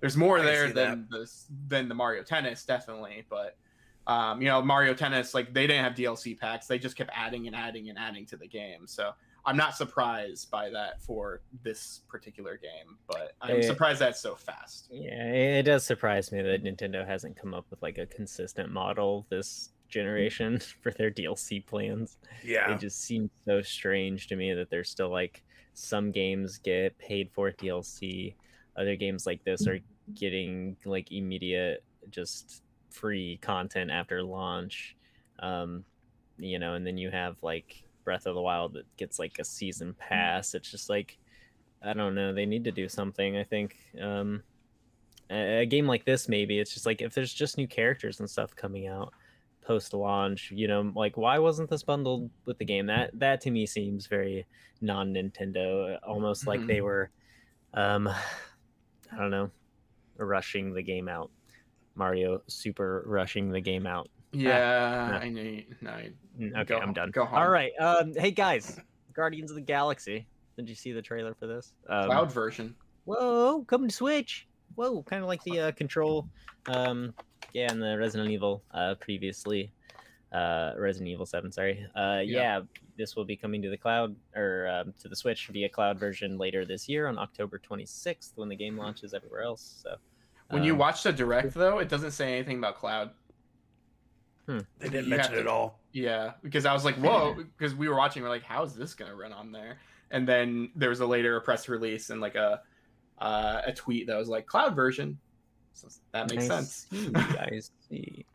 [0.00, 1.30] there's more I there see than the
[1.68, 3.56] than the Mario Tennis, definitely, but.
[4.06, 6.66] Um, you know, Mario Tennis, like they didn't have DLC packs.
[6.66, 8.86] They just kept adding and adding and adding to the game.
[8.86, 9.10] So
[9.44, 13.60] I'm not surprised by that for this particular game, but I'm Eh.
[13.60, 14.88] surprised that's so fast.
[14.90, 18.70] Yeah, it it does surprise me that Nintendo hasn't come up with like a consistent
[18.72, 22.16] model this generation for their DLC plans.
[22.42, 22.72] Yeah.
[22.72, 25.42] It just seems so strange to me that there's still like
[25.74, 28.36] some games get paid for DLC,
[28.78, 29.78] other games like this are
[30.14, 34.96] getting like immediate just free content after launch.
[35.40, 35.84] Um,
[36.38, 39.44] you know, and then you have like Breath of the Wild that gets like a
[39.44, 40.54] season pass.
[40.54, 41.18] It's just like
[41.82, 43.76] I don't know, they need to do something, I think.
[44.00, 44.42] Um
[45.30, 48.28] a, a game like this maybe it's just like if there's just new characters and
[48.28, 49.12] stuff coming out
[49.62, 53.50] post launch you know like why wasn't this bundled with the game that that to
[53.50, 54.46] me seems very
[54.80, 57.10] non nintendo almost like they were
[57.74, 58.08] um
[59.12, 59.50] i don't know
[60.16, 61.30] rushing the game out.
[61.94, 64.08] Mario super rushing the game out.
[64.32, 65.16] Yeah, no.
[65.18, 65.90] I you- No,
[66.38, 67.10] Mm, okay Go- i'm done.
[67.10, 67.38] go home.
[67.38, 68.78] all right um hey guys
[69.14, 70.26] guardians of the galaxy.
[70.56, 71.72] Did you see the trailer for this?
[71.88, 72.74] Um, cloud version.
[73.04, 74.46] whoa coming to switch.
[74.74, 76.28] Whoa kind of like the uh, control
[76.66, 77.14] um
[77.54, 79.72] yeah and the resident evil uh previously
[80.32, 82.60] uh resident evil 7 sorry uh yeah,
[82.98, 86.36] this will be coming to the cloud or um, to the switch via cloud version
[86.36, 89.96] later this year on october 26th when the game launches everywhere else so
[90.50, 93.10] When you um, watch the direct, though, it doesn't say anything about cloud.
[94.46, 95.78] They didn't you mention have it at all.
[95.92, 98.94] Yeah, because I was like, whoa, because we were watching, we're like, how is this
[98.94, 99.78] gonna run on there?
[100.10, 102.62] And then there was a later press release and like a
[103.18, 105.18] uh, a tweet that was like cloud version.
[105.74, 106.86] So that makes I sense.
[106.90, 107.60] see, I
[107.90, 108.26] see.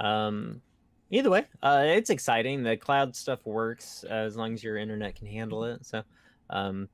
[0.00, 0.60] Um,
[1.10, 2.62] either way, uh, it's exciting.
[2.62, 5.84] The cloud stuff works uh, as long as your internet can handle it.
[5.84, 6.02] So,
[6.50, 6.88] um,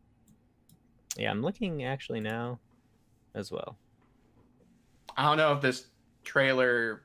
[1.16, 2.58] yeah, I'm looking actually now
[3.34, 3.76] as well.
[5.16, 5.86] I don't know if this
[6.24, 7.02] trailer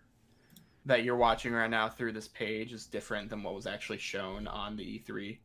[0.86, 4.48] that you're watching right now through this page is different than what was actually shown
[4.48, 5.38] on the E E3.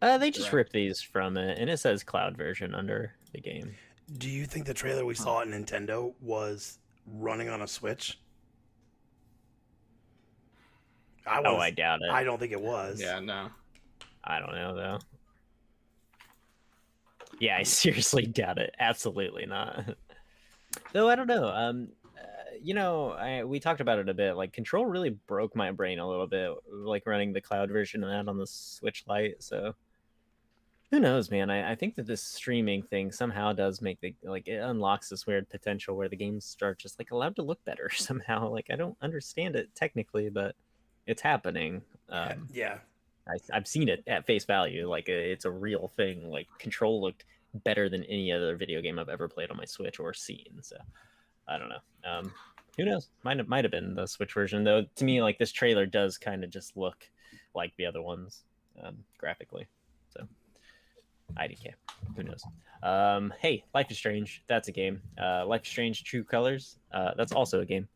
[0.00, 0.54] Uh, they just Correct.
[0.54, 3.74] ripped these from it, and it says cloud version under the game.
[4.18, 8.18] Do you think the trailer we saw at Nintendo was running on a Switch?
[11.26, 12.10] I was, Oh, I doubt it.
[12.10, 13.00] I don't think it was.
[13.00, 13.48] Yeah, no.
[14.24, 14.98] I don't know though.
[17.38, 18.74] Yeah, I seriously doubt it.
[18.78, 19.96] Absolutely not.
[20.92, 21.48] Though I don't know.
[21.48, 24.34] Um, uh, you know, I we talked about it a bit.
[24.34, 28.10] Like Control really broke my brain a little bit, like running the cloud version of
[28.10, 29.42] that on the Switch Lite.
[29.42, 29.74] So
[30.90, 31.50] who knows, man?
[31.50, 35.26] I, I think that this streaming thing somehow does make the like it unlocks this
[35.26, 38.48] weird potential where the games start just like allowed to look better somehow.
[38.48, 40.54] Like I don't understand it technically, but
[41.06, 41.82] it's happening.
[42.08, 42.78] Um, yeah.
[43.28, 44.88] I, I've seen it at face value.
[44.88, 46.30] Like uh, it's a real thing.
[46.30, 47.24] Like Control looked
[47.64, 50.58] better than any other video game I've ever played on my Switch or seen.
[50.62, 50.76] So
[51.48, 52.10] I don't know.
[52.10, 52.32] Um,
[52.76, 53.10] who knows?
[53.22, 54.86] Might have, might have been the Switch version though.
[54.96, 57.08] To me, like this trailer does kind of just look
[57.54, 58.44] like the other ones
[58.82, 59.66] um, graphically.
[60.10, 60.26] So
[61.36, 61.72] IDK.
[62.16, 62.42] Who knows?
[62.82, 64.42] Um, hey, Life is Strange.
[64.48, 65.00] That's a game.
[65.20, 66.78] Uh, Life is Strange: True Colors.
[66.92, 67.88] Uh, that's also a game.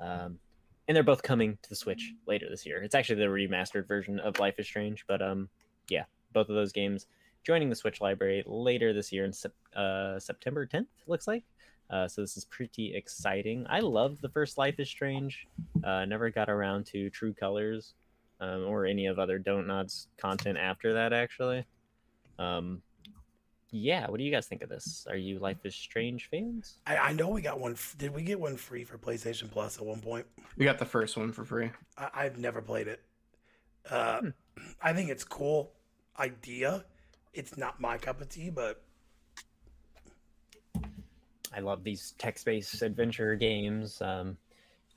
[0.00, 0.38] Um,
[0.88, 2.82] and they're both coming to the Switch later this year.
[2.82, 5.48] It's actually the remastered version of Life is Strange, but um,
[5.88, 7.06] yeah, both of those games
[7.44, 9.32] joining the Switch library later this year in
[9.80, 10.86] uh, September 10th.
[11.06, 11.44] Looks like.
[11.90, 13.66] Uh, so this is pretty exciting.
[13.68, 15.46] I love the first Life is Strange.
[15.84, 17.94] Uh, never got around to True Colors
[18.40, 21.12] um, or any of other Don't Nods content after that.
[21.12, 21.66] Actually,
[22.38, 22.80] um,
[23.72, 24.08] yeah.
[24.08, 25.06] What do you guys think of this?
[25.10, 26.76] Are you Life is Strange fans?
[26.86, 27.72] I, I know we got one.
[27.72, 30.26] f- Did we get one free for PlayStation Plus at one point?
[30.56, 31.70] We got the first one for free.
[31.98, 33.00] I, I've never played it.
[33.90, 34.28] Uh, Hmm.
[34.82, 35.72] I think it's cool
[36.20, 36.84] idea.
[37.32, 38.82] It's not my cup of tea, but
[41.54, 44.00] I love these text-based adventure games.
[44.02, 44.36] Um,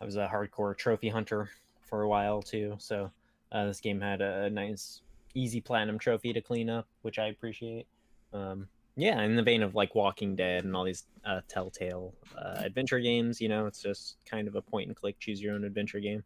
[0.02, 1.50] I was a hardcore trophy hunter
[1.86, 3.10] for a while too, so
[3.52, 5.02] uh, this game had a, nice,
[5.34, 7.88] easy platinum trophy to clean up, which I appreciate.
[8.36, 8.68] Um,
[8.98, 13.00] yeah, in the vein of like Walking Dead and all these uh, Telltale uh, adventure
[13.00, 16.24] games, you know, it's just kind of a point-and-click, choose-your-own adventure game,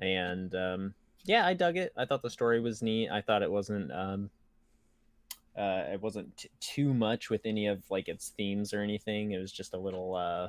[0.00, 1.92] and um, yeah, I dug it.
[1.96, 3.10] I thought the story was neat.
[3.10, 3.92] I thought it wasn't.
[3.92, 4.30] Um,
[5.58, 9.32] uh, it wasn't t- too much with any of like its themes or anything.
[9.32, 10.14] It was just a little.
[10.14, 10.48] Uh,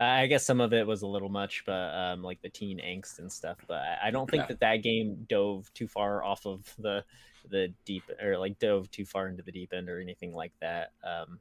[0.00, 3.18] I guess some of it was a little much, but um, like the teen angst
[3.18, 3.58] and stuff.
[3.66, 4.46] But I- I don't think Yeah.
[4.48, 7.04] that that game dove too far off of the
[7.50, 10.92] the deep or like dove too far into the deep end or anything like that.
[11.04, 11.38] Um,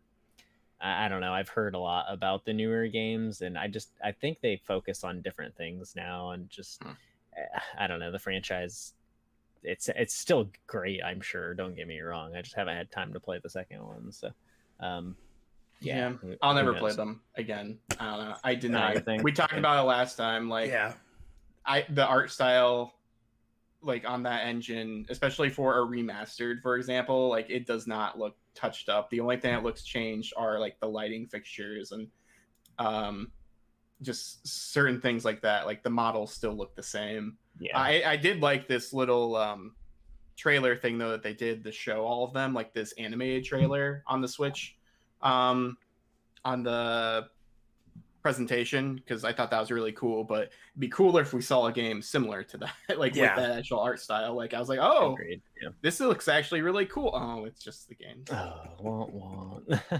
[0.80, 1.34] I, I don't know.
[1.34, 5.04] I've heard a lot about the newer games, and I just I think they focus
[5.04, 6.91] on different things now, and just Hmm.
[7.38, 8.93] eh, I don't know the franchise
[9.63, 13.12] it's it's still great i'm sure don't get me wrong i just haven't had time
[13.12, 14.30] to play the second one so
[14.80, 15.15] um
[15.82, 17.80] yeah, Yeah, I'll never play them again.
[18.00, 18.36] I don't know.
[18.43, 19.15] I did Not deny.
[19.15, 19.24] your.
[19.24, 20.48] We talked about it last time.
[20.48, 20.93] Like, yeah,
[21.65, 22.93] I the art style
[23.82, 28.36] like on that engine, especially for a remastered, for example, like it does not look
[28.56, 29.10] touched up.
[29.10, 32.08] The only thing that looks changed are like the lighting fixtures and
[32.80, 33.32] um
[34.02, 35.66] just certain things like that.
[35.66, 37.38] Like the models still look the same.
[37.60, 37.78] Yeah.
[37.78, 39.76] I, I did like this little um
[40.36, 44.04] trailer thing though that they did to show all of them, like this animated trailer
[44.08, 44.76] on the Switch.
[45.22, 45.78] Um
[46.44, 47.28] on the
[48.22, 50.24] presentation because I thought that was really cool.
[50.24, 53.36] But it'd be cooler if we saw a game similar to that, like Yeah.
[53.36, 54.36] with that actual art style.
[54.36, 55.18] Like I was like, oh,
[55.62, 55.70] Yeah.
[55.82, 57.12] this looks actually really cool.
[57.14, 58.24] Oh, it's just the game.
[58.32, 59.78] Oh, wah, wah.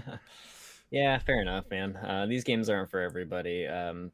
[0.90, 1.96] yeah, fair enough, man.
[1.96, 3.66] Uh, these games aren't for everybody.
[3.66, 4.10] Um,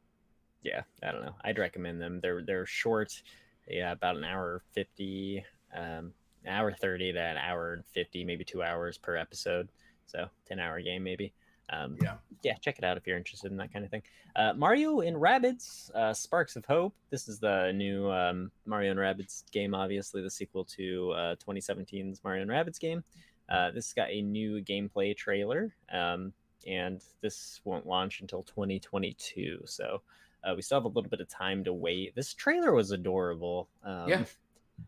[0.63, 1.35] yeah, I don't know.
[1.43, 2.19] I'd recommend them.
[2.21, 3.21] They're they're short.
[3.67, 5.43] Yeah, about an hour fifty,
[5.75, 6.11] um,
[6.47, 9.69] hour thirty to an hour and fifty, maybe two hours per episode.
[10.07, 11.33] So ten hour game maybe.
[11.69, 12.17] Um, Yeah.
[12.43, 14.03] yeah, check it out if you're interested in that kind of thing.
[14.35, 16.93] Uh, Mario and Rabbids, uh, Sparks of Hope.
[17.09, 22.23] This is the new um, Mario and Rabbids game, obviously the sequel to uh, 2017's
[22.23, 23.03] Mario and Rabbids game.
[23.49, 26.33] Uh, this has got a new gameplay trailer, um,
[26.67, 29.61] and this won't launch until 2022.
[29.65, 30.01] So
[30.43, 32.15] uh, we still have a little bit of time to wait.
[32.15, 33.69] This trailer was adorable.
[33.83, 34.23] Um, Yeah.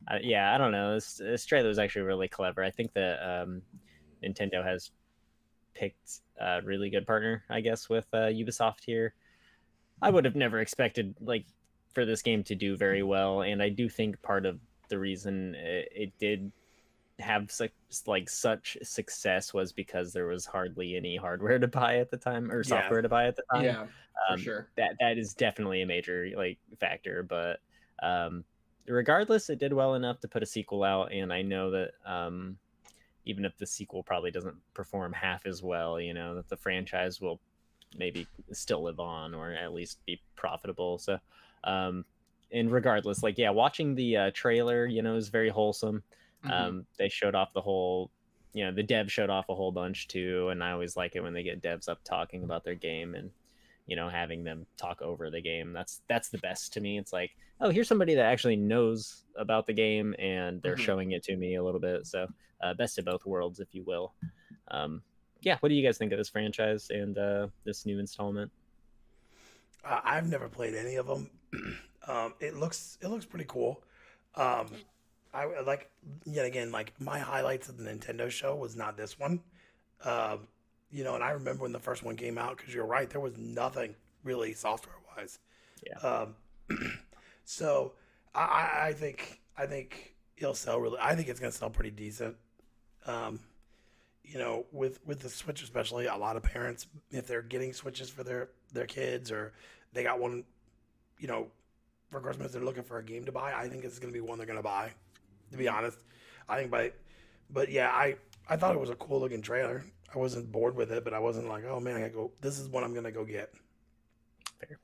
[0.08, 0.96] I, yeah, I don't know.
[0.96, 2.62] This, this trailer was actually really clever.
[2.64, 3.62] I think that um,
[4.24, 4.92] Nintendo has
[5.78, 9.14] picked a really good partner, I guess, with uh, Ubisoft here.
[10.02, 11.46] I would have never expected like
[11.94, 14.60] for this game to do very well, and I do think part of
[14.90, 16.52] the reason it, it did
[17.20, 17.72] have such
[18.06, 22.52] like such success was because there was hardly any hardware to buy at the time
[22.52, 22.82] or Yeah.
[22.82, 23.86] software to buy at the time yeah,
[24.28, 24.68] for um, sure.
[24.78, 27.60] that that is definitely a major like factor but
[28.04, 28.44] um
[28.88, 32.58] regardless it did well enough to put a sequel out and i know that um
[33.28, 37.22] even if the sequel probably doesn't perform half as well you know that the franchise
[37.22, 37.40] will
[37.98, 41.18] maybe still live on or at least be profitable so
[41.64, 42.04] um
[42.52, 46.02] and regardless like yeah watching the uh, trailer you know is very wholesome
[46.46, 46.52] Mhm.
[46.52, 48.12] um, they showed off the whole,
[48.54, 51.24] you know, the dev showed off a whole bunch too, and I always like it
[51.24, 53.32] when they get devs up talking about their game and
[53.88, 55.74] you know having them talk over the game.
[55.74, 56.98] That's that's the best to me.
[57.00, 60.80] It's like, oh, here's somebody that actually knows about the game and they're Mhm.
[60.80, 62.06] showing it to me a little bit.
[62.06, 62.28] So
[62.62, 64.14] uh, best of both worlds, if you will.
[64.70, 65.02] Um,
[65.42, 68.52] yeah, what do you guys think of this franchise and uh, this new installment?
[69.84, 71.30] Uh, I've never played any of them.
[72.08, 73.84] um, it looks it looks pretty cool.
[74.36, 74.68] Um,
[75.34, 75.90] I like
[76.26, 79.42] yet again like my highlights of the Nintendo show was not this one.
[80.92, 83.20] You know, and I remember when the first one came out because you're right, there
[83.22, 85.40] was nothing really software wise.
[85.86, 85.98] Yeah.
[86.00, 86.36] Um,
[87.46, 87.94] so
[88.34, 90.98] I- I, I think I think it'll sell really.
[91.02, 92.36] I think it's gonna sell pretty decent.
[93.06, 93.40] Um,
[94.24, 98.10] you know, with with the Switch especially, a lot of parents, if they're getting Switches
[98.10, 99.54] for their their kids or
[99.94, 100.44] they got one,
[101.20, 101.48] you know,
[102.12, 103.54] for Christmas, they're looking for a game to buy.
[103.54, 104.92] I think it's gonna be one they're gonna buy.
[105.52, 105.98] To be honest,
[106.50, 106.92] I think by,
[107.50, 108.16] but yeah, I
[108.50, 109.84] I thought it was a cool looking trailer.
[110.14, 112.32] I wasn't bored with it, but I wasn't like, oh man, I gotta go.
[112.42, 113.54] This is what I'm gonna go get.
[114.60, 114.80] Fair.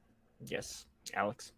[0.46, 1.54] Yes, Alex.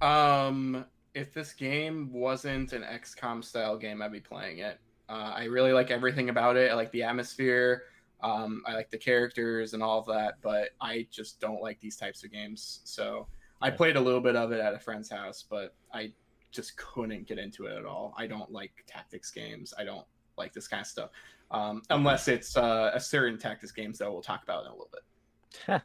[0.00, 0.84] Um,
[1.14, 4.78] if this game wasn't an XCOM style game, I'd be playing it.
[5.08, 6.70] Uh, I really like everything about it.
[6.70, 7.84] I like the atmosphere.
[8.22, 11.96] Um, I like the characters and all of that, but I just don't like these
[11.96, 12.80] types of games.
[12.84, 13.26] So
[13.62, 16.12] I played a little bit of it at a friend's house, but I
[16.52, 18.14] just couldn't get into it at all.
[18.16, 19.72] I don't like tactics games.
[19.78, 21.10] I don't like this kind of stuff,
[21.50, 24.90] um, unless it's uh, a certain tactics games that we'll talk about in a little
[24.92, 25.82] bit.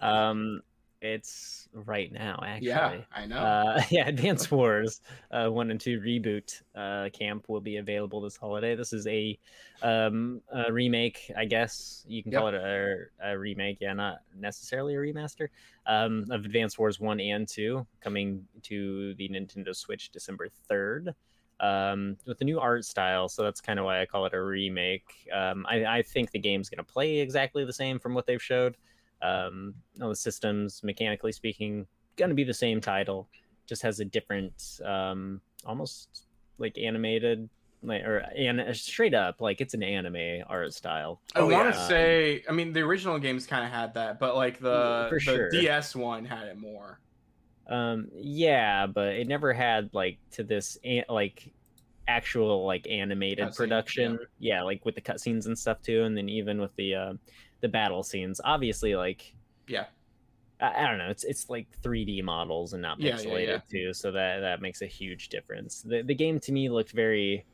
[0.00, 0.62] um,
[1.04, 2.68] it's right now actually.
[2.68, 3.36] Yeah, I know.
[3.36, 8.36] Uh, yeah, Advance Wars uh, one and two reboot uh, camp will be available this
[8.36, 8.74] holiday.
[8.74, 9.38] This is a,
[9.82, 13.78] um, a remake, I guess you can call it a, a remake.
[13.80, 15.48] Yeah, not necessarily a remaster
[15.86, 21.14] um, of Advance Wars one and two, coming to the Nintendo Switch December third.
[21.60, 24.42] Um, with the new art style, so that's kind of why I call it a
[24.42, 25.28] remake.
[25.32, 28.42] Um, I, I think the game's going to play exactly the same from what they've
[28.42, 28.76] showed.
[29.22, 31.86] Um, all the systems, mechanically speaking,
[32.16, 33.28] gonna be the same title,
[33.66, 36.26] just has a different, um, almost
[36.58, 37.48] like animated,
[37.82, 41.20] like or and straight up like it's an anime art style.
[41.34, 41.88] I Oh, want to yeah.
[41.88, 45.20] say, I mean, the original games kind of had that, but like the For the
[45.20, 45.50] sure.
[45.50, 46.98] DS one had it more.
[47.66, 50.76] Um, yeah, but it never had like to this
[51.08, 51.52] like
[52.06, 54.18] actual like animated Cutscene, production.
[54.38, 54.62] Yeah.
[54.62, 57.12] like with the cutscenes and stuff too, and then even with the uh,
[57.60, 58.40] the battle scenes.
[58.44, 59.34] Obviously, like
[59.66, 59.86] Yeah,
[60.60, 61.08] I, I don't know.
[61.08, 63.58] It's it's like 3D models and not Yeah, yeah, pixelated yeah.
[63.70, 65.80] too, so that that makes a huge difference.
[65.82, 67.46] The the game to me looked very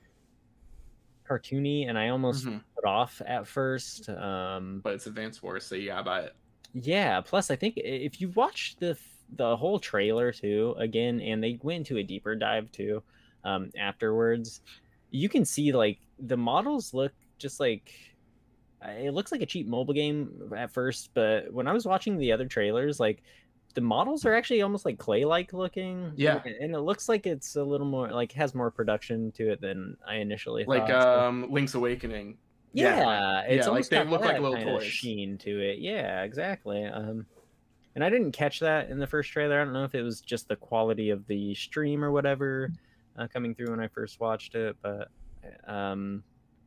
[1.28, 2.62] cartoony, and I almost Mhm.
[2.74, 4.08] put off at first.
[4.08, 6.34] Um, but it's Advanced Wars, so yeah, buy it.
[6.74, 7.20] yeah.
[7.20, 8.98] Plus, I think if you watch the
[9.36, 13.02] the whole trailer too again, and they went into a deeper dive too
[13.44, 14.60] um, afterwards.
[15.10, 17.92] You can see like the models look just like
[18.82, 22.32] it looks like a cheap mobile game at first, but when I was watching the
[22.32, 23.22] other trailers, like
[23.74, 26.12] the models are actually almost like clay-like looking.
[26.16, 26.40] Yeah.
[26.44, 29.96] and it looks like it's a little more like has more production to it than
[30.06, 31.18] I initially like thought.
[31.18, 32.38] um Link's Awakening.
[32.72, 34.84] yeah, yeah, it's like almost they look like that little toys.
[34.84, 35.78] sheen to it.
[35.78, 36.84] Yeah, exactly.
[36.84, 37.26] Um,
[37.94, 39.60] and I didn't catch that in the first trailer.
[39.60, 42.70] I don't know if it was just the quality of the stream or whatever
[43.18, 45.08] uh, coming through when I first watched it, but
[45.66, 46.22] um,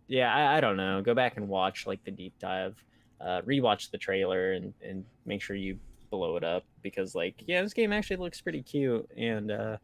[0.08, 1.02] yeah, I, I don't know.
[1.02, 2.76] Go back and watch like the deep dive,
[3.22, 5.78] uh, rewatch the trailer, and and make sure you
[6.10, 9.78] blow it up because like yeah, this game actually looks pretty cute, and uh,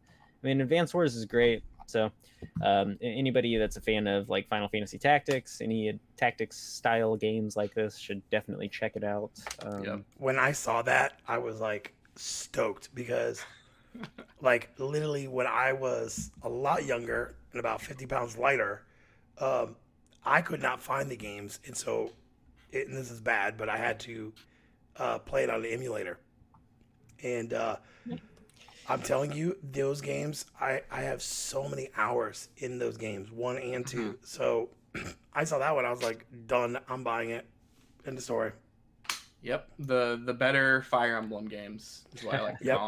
[0.43, 1.63] I mean, Advanced Wars is great.
[1.89, 2.11] So,
[2.63, 7.73] um, anybody that's a fan of like Final Fantasy Tactics, any tactics style games like
[7.73, 9.31] this, should definitely check it out.
[9.63, 9.99] Um, Yep.
[10.17, 13.43] when I saw that, I was like stoked because,
[14.41, 18.83] like, literally when I was a lot younger and about 50 pounds lighter,
[19.39, 19.75] um,
[20.23, 21.59] I could not find the games.
[21.65, 22.11] And so,
[22.71, 24.33] it, and this is bad, but I had to
[24.97, 26.19] uh, play it on the emulator.
[27.23, 27.77] And uh,
[28.89, 33.57] I'm telling you, those games, I, I have so many hours in those games, one
[33.57, 34.69] and 2 So,
[35.33, 35.85] I saw that one.
[35.85, 36.79] I was like, done.
[36.89, 37.45] I'm buying it.
[38.05, 38.51] End of story.
[39.41, 39.69] Yep.
[39.79, 42.77] The the better Fire Emblem games is what I like to Yep.
[42.77, 42.87] call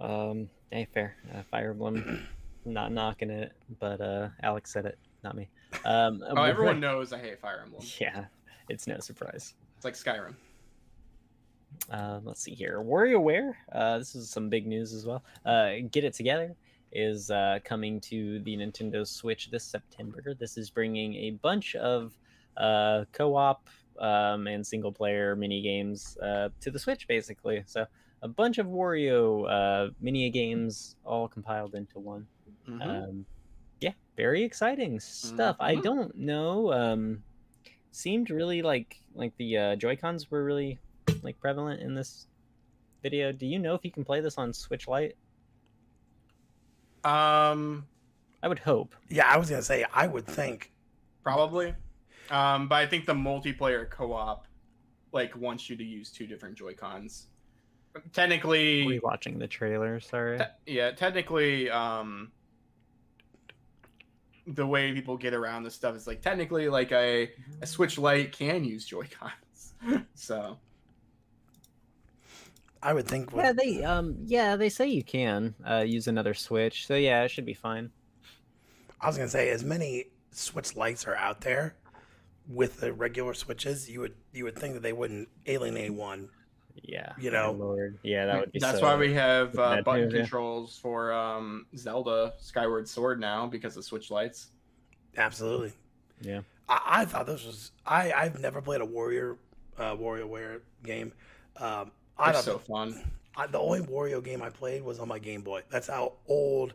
[0.00, 0.10] 'em.
[0.10, 1.16] Um, hey, fair.
[1.32, 2.26] Uh, Fire Emblem,
[2.64, 5.48] not knocking it, but uh, Alex said it, not me.
[5.84, 7.84] Um, Oh, everyone knows I hate Fire Emblem.
[8.00, 8.24] Yeah,
[8.68, 9.54] it's no surprise.
[9.76, 10.34] It's like Skyrim.
[11.90, 12.78] Um, let's see here.
[12.80, 13.54] WarioWare.
[13.72, 15.22] Uh, this is some big news as well.
[15.44, 16.54] Uh, Get It Together
[16.92, 20.34] is uh, coming to the Nintendo Switch this September.
[20.34, 22.12] This is bringing a bunch of
[22.56, 23.68] uh, co-op
[23.98, 27.62] um, and single-player mini games uh, to the Switch, basically.
[27.66, 27.86] So
[28.22, 32.26] a bunch of Wario uh, mini games all compiled into one.
[32.68, 32.82] Mhm.
[33.08, 33.26] Um,
[33.80, 35.56] yeah, very exciting stuff.
[35.58, 35.82] I Mhm.
[35.82, 36.72] don't know.
[36.72, 37.22] Um,
[37.92, 40.78] seemed really like like the uh, Joy Cons were really
[41.22, 42.26] like prevalent in this
[43.02, 43.32] video.
[43.32, 45.16] Do you know if you can play this on Switch Lite?
[47.04, 47.86] um,
[48.42, 48.94] I would hope.
[49.08, 50.72] Yeah, I was gonna say I would think.
[51.22, 51.74] probably.
[52.30, 54.46] Um, but I think the multiplayer co-op
[55.12, 57.26] like wants you to use two different Joy Cons.
[58.12, 59.98] Technically, Rewatching the trailer.
[59.98, 60.38] Sorry.
[60.38, 62.30] Te- yeah, technically, um,
[64.46, 67.30] the way people get around this stuff is like technically, like a,
[67.60, 70.04] a Switch Lite can use Joy Cons.
[70.14, 70.56] so
[72.82, 73.32] I would think.
[73.32, 76.86] With, Yeah, they um yeah they say you can uh, use another Switch.
[76.86, 77.90] So yeah, it should be fine.
[79.00, 81.76] I was gonna say as many Switch Lites are out there
[82.50, 86.28] with the regular switches, you would you would think that they wouldn't alienate one.
[86.82, 87.12] Yeah.
[87.18, 87.52] You know.
[87.52, 87.98] Lord.
[88.02, 88.58] Yeah, that would be.
[88.58, 90.20] that's so- why we have uh, bad button news, yeah.
[90.20, 94.48] controls for um, Zelda Skyward Sword now because of Switch Lites.
[95.16, 95.72] Absolutely.
[96.20, 96.40] Yeah.
[96.68, 97.72] I, I thought this was.
[97.86, 99.36] I I've never played a Warrior
[99.78, 101.12] uh, WarioWare game.
[101.56, 103.02] Um, I They're thought so the, fun.
[103.36, 105.62] I, the only Wario game I played was on my Game Boy.
[105.70, 106.74] That's how old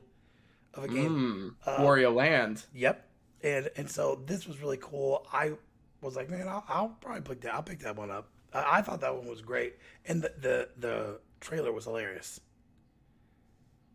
[0.74, 1.20] of a game.
[1.20, 2.66] Mm, Uh, Wario Land.
[2.74, 3.08] Yep.
[3.44, 5.28] And and so this was really cool.
[5.32, 5.54] I
[6.02, 7.54] was like, man, I'll, I'll probably pick that.
[7.54, 8.30] I'll pick that one up.
[8.54, 9.76] I, I thought that one was great,
[10.06, 12.40] and the the, the trailer was hilarious.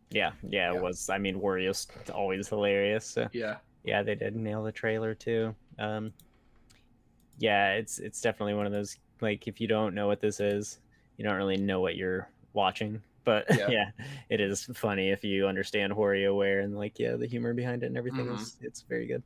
[0.09, 0.77] Yeah, yeah, Yeah.
[0.77, 1.09] it was.
[1.09, 3.05] I mean, Wario's always hilarious.
[3.05, 3.29] So.
[3.31, 3.57] Yeah.
[3.83, 6.13] yeah they did nail the trailer too um
[7.37, 10.79] yeah it's it's definitely one of those like if you don't know what this is
[11.17, 13.69] you don't really know what you're watching but Yeah.
[13.69, 13.85] yeah,
[14.29, 17.97] it is funny if you understand WarioWare and like yeah the humor behind it and
[17.97, 18.41] everything Mhm.
[18.41, 19.23] is it's very good.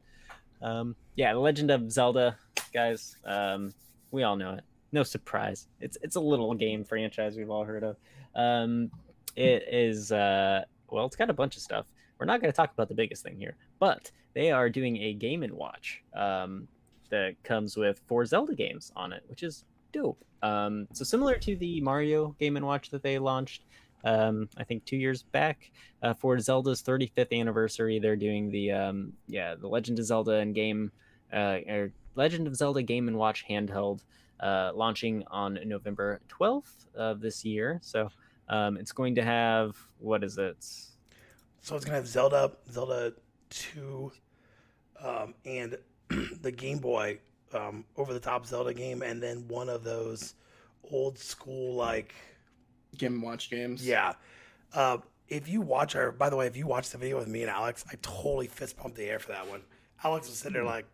[0.61, 2.37] Um yeah the legend of zelda
[2.73, 3.73] guys um
[4.11, 4.63] we all know it.
[4.91, 5.67] No surprise.
[5.79, 7.95] It's it's a little game franchise we've all heard of.
[8.35, 8.91] Um
[9.35, 11.85] it is uh well it's got a bunch of stuff.
[12.19, 15.13] We're not going to talk about the biggest thing here but they are doing a
[15.13, 16.67] game and watch um,
[17.09, 19.63] that comes with four Zelda games on it, which is
[19.95, 20.23] dope.
[20.43, 23.63] Um, so similar to the Mario Game and Watch that they launched,
[24.03, 25.71] um, I think two years back
[26.03, 30.53] uh, for Zelda's 35th anniversary, they're doing the um, yeah the Legend of Zelda and
[30.53, 30.91] game
[31.33, 34.01] uh, or Legend of Zelda Game and Watch handheld,
[34.39, 37.79] uh, launching on November 12th of this year.
[37.81, 38.09] So
[38.49, 40.63] um, it's going to have what is it?
[41.61, 43.13] So it's gonna have Zelda, Zelda
[43.49, 44.11] Two,
[45.03, 45.77] um, and
[46.41, 47.19] the Game Boy
[47.55, 50.35] um, over the top Zelda game, and then one of those
[50.91, 52.13] old school like
[52.97, 53.85] Game Watch games.
[53.85, 54.13] yeah.
[54.73, 54.97] Uh,
[55.27, 57.49] if you watch our, by the way, if you watch the video with me and
[57.49, 59.61] Alex, I totally fist pumped the air for that one.
[60.03, 60.85] Alex was sitting there like,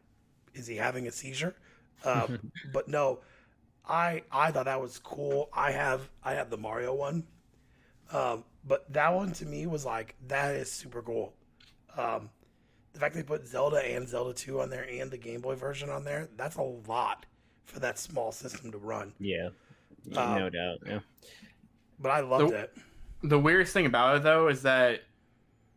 [0.53, 1.55] "Is he having a seizure?"
[2.03, 2.27] Uh,
[2.73, 3.19] but no,
[3.87, 5.49] I I thought that was cool.
[5.53, 7.27] I have I have the Mario one,
[8.11, 11.33] um, but that one to me was like that is super cool.
[11.95, 12.31] Um,
[12.93, 15.89] the fact they put Zelda and Zelda Two on there and the Game Boy version
[15.89, 17.25] on there, that's a lot
[17.65, 19.13] for that small system to run.
[19.19, 19.49] Yeah,
[20.15, 20.79] Um, no doubt.
[20.85, 20.99] Yeah.
[21.99, 22.77] But I loved The- it.
[23.23, 25.01] The weirdest thing about it though is that,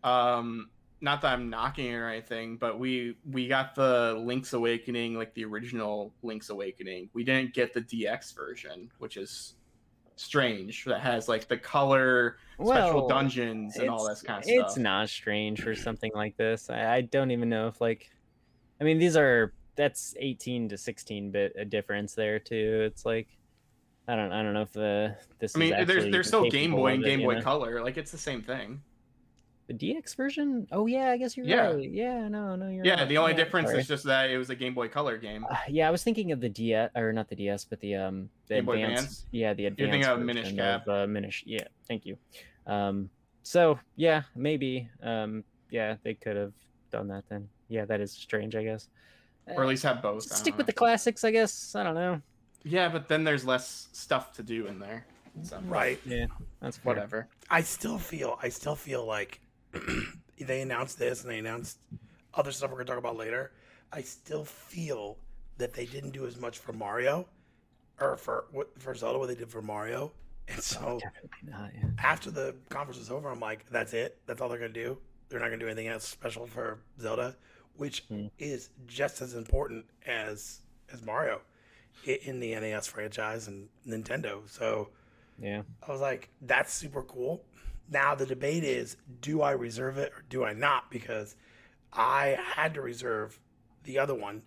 [0.02, 5.14] um, not that I'm knocking it or anything, but we we got the Link's Awakening,
[5.14, 7.10] like the original Link's Awakening.
[7.12, 9.54] We didn't get the DX version, which is
[10.16, 10.84] strange.
[10.84, 14.66] That has like the color, special dungeons, and all that kind of stuff.
[14.66, 16.70] It's not strange for something like this.
[16.70, 18.10] I, I don't even know if like,
[18.80, 22.82] I mean, these are that's 18 to 16 bit a difference there too.
[22.86, 23.28] It's like,
[24.06, 25.56] I don't I don't know if the this.
[25.56, 27.42] I mean, is there's there's still Game Boy and it, Game you Boy know?
[27.42, 27.82] Color.
[27.82, 28.80] Like it's the same thing.
[29.66, 30.66] The DX version?
[30.72, 31.70] Oh yeah, I guess you're Yeah.
[31.72, 31.90] right.
[31.90, 33.08] Yeah, no, no, you're Yeah, right.
[33.08, 33.80] the only Yeah, difference sorry.
[33.80, 35.46] is just that it was a Game Boy Color game.
[35.48, 38.28] Uh, yeah, I was thinking of the DS or not the DS, but the um
[38.48, 38.74] the Game Boy.
[38.74, 39.24] Advance?
[39.30, 39.80] Yeah, the advanced.
[39.80, 40.88] You're thinking of version Minish of, Cap.
[40.88, 41.42] Uh, Minish.
[41.46, 42.18] Yeah, thank you.
[42.66, 43.08] Um,
[43.42, 44.88] so yeah, maybe.
[45.02, 46.52] Um, yeah, they could have
[46.92, 47.48] done that then.
[47.68, 48.54] Yeah, that is strange.
[48.54, 48.88] I guess.
[49.46, 50.30] or at least have both.
[50.30, 50.72] I stick with know.
[50.72, 51.24] the classics.
[51.24, 51.74] I guess.
[51.74, 52.20] I don't know.
[52.64, 55.06] Yeah, but then there's less stuff to do in there.
[55.42, 55.98] So Right.
[56.06, 56.26] Yeah,
[56.60, 56.94] that's fair.
[56.94, 57.28] whatever.
[57.50, 59.40] I still feel I still feel like
[60.40, 61.78] they announced this and they announced
[62.34, 63.52] other stuff we're gonna talk about later.
[63.92, 65.18] I still feel
[65.58, 67.26] that they didn't do as much for Mario
[68.00, 70.12] or for what for Zelda what they did for Mario.
[70.48, 71.70] And so Definitely not.
[71.74, 71.88] Yeah.
[71.98, 74.18] after the conference was over, I'm like, that's it.
[74.26, 74.98] That's all they're gonna do.
[75.28, 77.36] They're not gonna do anything else special for Zelda,
[77.76, 78.26] which Hmm.
[78.38, 80.60] is just as important as
[80.92, 81.40] as Mario
[82.04, 84.46] in the NES franchise and Nintendo.
[84.50, 84.90] So
[85.38, 85.62] yeah.
[85.86, 87.44] I was like, that's super cool.
[87.90, 90.90] Now the debate is, do I reserve it or do I not?
[90.90, 91.36] Because
[91.92, 93.38] I had to reserve
[93.84, 94.42] the other one,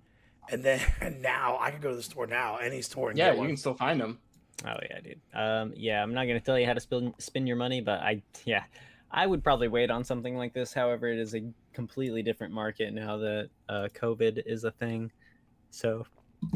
[0.50, 0.82] and then
[1.22, 3.58] now I can go to the store now, any store, and Yeah, get you can
[3.58, 4.20] still find them.
[4.66, 5.22] Oh yeah, dude.
[5.34, 8.24] Um, yeah, I'm not gonna tell you how to spin spin your money, but I
[8.46, 8.64] yeah,
[9.12, 10.74] I would probably wait on something like this.
[10.74, 11.42] However, it is a
[11.74, 15.12] completely different market now that uh, COVID is a thing.
[15.70, 16.06] So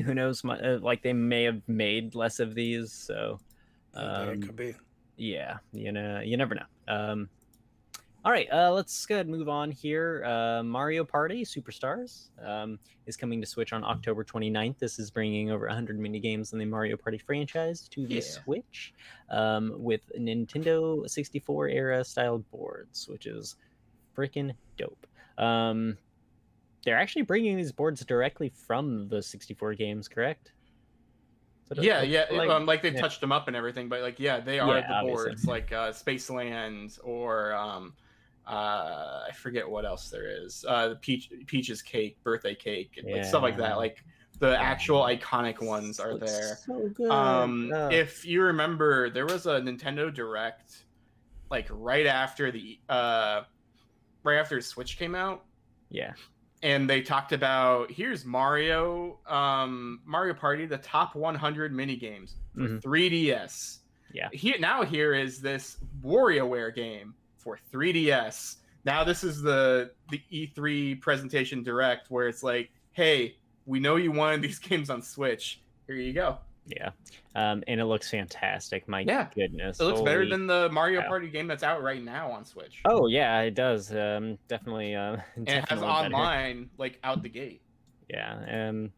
[0.03, 0.43] who knows?
[0.43, 2.91] My, uh, like they may have made less of these.
[2.91, 3.39] So
[3.95, 4.73] Okay, um, it could be.
[5.17, 6.65] yeah, you know, you never know.
[6.87, 7.29] Um,
[8.23, 10.23] all right, uh, let's go ahead and move on here.
[10.23, 12.77] Uh, Mario Party Superstars um,
[13.07, 14.77] is coming to Switch on October 29th.
[14.77, 18.21] This is bringing over 100 mini games in the Mario Party franchise to the Yeah.
[18.21, 18.93] Switch
[19.31, 23.55] um, with Nintendo 64 era styled boards, which is
[24.15, 25.07] freaking dope.
[25.39, 25.97] Um,
[26.85, 30.51] they're actually bringing these boards directly from the 64 games, correct?
[31.71, 32.25] Is that a- Yeah, yeah.
[32.37, 33.01] like- um, like they've yeah.
[33.01, 35.25] touched them up and everything, but like, yeah, they are Yeah, the obviously.
[35.25, 37.93] boards, like uh, Spaceland or um,
[38.47, 40.65] uh, I forget what else there is.
[40.67, 43.77] Uh, the Peach Peach's cake, birthday cake, and like, stuff like that.
[43.77, 44.03] Like
[44.39, 46.57] the actual iconic ones are there.
[46.65, 47.09] So good.
[47.11, 47.89] Um, Oh.
[47.89, 50.85] if you remember, there was a Nintendo Direct,
[51.51, 53.43] like right after the uh,
[54.23, 55.45] right after Switch came out,
[55.89, 56.13] yeah.
[56.63, 62.61] And they talked about here's Mario, um, Mario Party, the top 100 mini games for
[62.61, 62.81] Mhm.
[62.81, 63.79] 3DS.
[64.13, 64.29] Yeah.
[64.33, 68.57] Here now here is this WarioWare game for 3DS.
[68.85, 74.11] Now this is the the E3 presentation direct where it's like, hey, we know you
[74.11, 75.61] wanted these games on Switch.
[75.87, 76.37] Here you go.
[76.65, 76.91] Yeah.
[77.35, 78.87] Um, and it looks fantastic.
[78.87, 79.29] My Yeah.
[79.33, 79.79] goodness.
[79.79, 81.07] It looks better than the Mario cow.
[81.07, 82.81] Party game that's out right now on Switch.
[82.85, 83.93] Oh yeah, it does.
[83.95, 84.95] Um, definitely.
[84.95, 85.85] Uh, and it has better.
[85.85, 87.61] online like out the gate.
[88.09, 88.69] Yeah.
[88.69, 88.91] Um,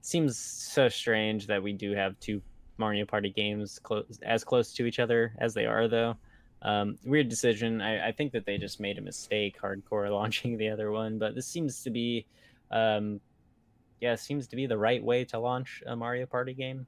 [0.00, 2.42] seems so strange that we do have two
[2.78, 6.16] Mario Party games close as close to each other as they are, though.
[6.62, 7.80] Um, weird decision.
[7.80, 11.18] I, I think that they just made a mistake, hardcore launching the other one.
[11.18, 12.26] But this seems to be,
[12.70, 13.20] um,
[14.00, 16.86] yeah, seems to be the right way to launch a Mario Party game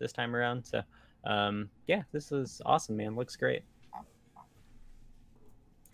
[0.00, 0.64] this time around.
[0.64, 0.82] So,
[1.24, 3.14] um, yeah, this is awesome, man.
[3.14, 3.62] Looks great.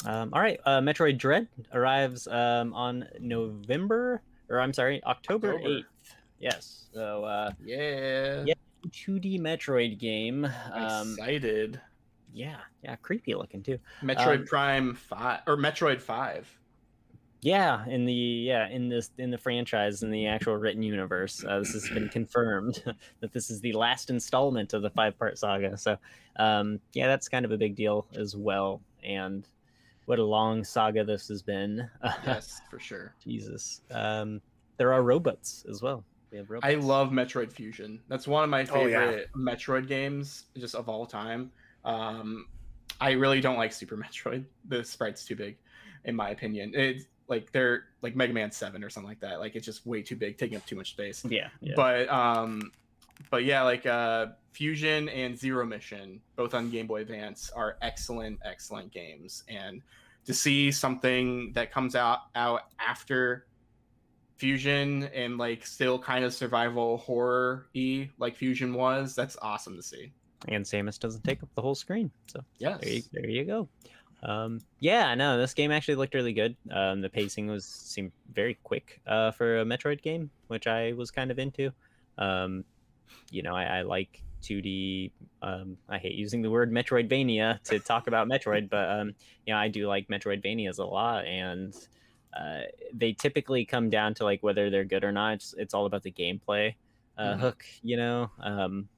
[0.04, 5.86] Um, all right, uh, Metroid Dread arrives um, on November, or I'm sorry, October eighth.
[6.38, 8.44] Yes, so uh, Yeah.
[8.46, 8.54] Yeah.
[8.88, 10.44] 2D Metroid game.
[10.72, 11.80] Um, excited.
[12.32, 13.78] yeah, yeah, creepy looking too.
[14.02, 16.46] Metroid um, Prime Five or Metroid Five.
[17.42, 21.58] Yeah, in the yeah in this in the franchise in the actual written universe, uh,
[21.60, 22.82] this has been confirmed
[23.20, 25.76] that this is the last installment of the five part saga.
[25.76, 25.96] So,
[26.36, 28.80] um, yeah, that's kind of a big deal as well.
[29.04, 29.46] And
[30.06, 31.88] what a long saga this has been.
[32.26, 33.14] Yes, for sure.
[33.22, 33.82] Jesus.
[33.90, 34.40] Um,
[34.78, 36.04] there are robots as well.
[36.32, 36.66] We have robots.
[36.70, 38.00] I love Metroid Fusion.
[38.08, 39.06] That's one of my Oh, yeah.
[39.06, 41.50] favorite Metroid games, just of all time.
[41.84, 42.46] Um,
[43.00, 44.44] I really don't like Super Metroid.
[44.68, 45.56] The sprite's too big,
[46.04, 46.72] in my opinion.
[46.74, 49.40] It's like they're like Mega Man Seven or something like that.
[49.40, 51.24] Like it's just way too big, taking up too much space.
[51.24, 51.74] Yeah, yeah.
[51.76, 52.70] But um,
[53.30, 58.38] but yeah, like uh, Fusion and Zero Mission, both on Game Boy Advance, are excellent,
[58.44, 59.44] excellent games.
[59.48, 59.82] And
[60.24, 63.46] to see something that comes out out after
[64.36, 69.82] Fusion and like still kind of survival horror e like Fusion was, that's awesome to
[69.82, 70.12] see.
[70.48, 73.68] And Samus doesn't take up the whole screen, so yeah, there there you go.
[74.22, 76.56] Um, yeah, no, this game actually looked really good.
[76.70, 81.10] Um, the pacing was seemed very quick uh, for a Metroid game, which I was
[81.10, 81.72] kind of into.
[82.18, 82.64] Um,
[83.30, 85.12] you know, I, I like 2D.
[85.42, 89.14] Um, I hate using the word Metroidvania to talk about Metroid, but um,
[89.46, 91.74] you know, I do like Metroidvanias a lot, and
[92.38, 92.62] uh,
[92.92, 95.34] they typically come down to like whether they're good or not.
[95.34, 96.74] It's, it's all about the gameplay
[97.18, 97.40] uh, Mhm.
[97.40, 98.30] hook, you know.
[98.40, 98.88] Um,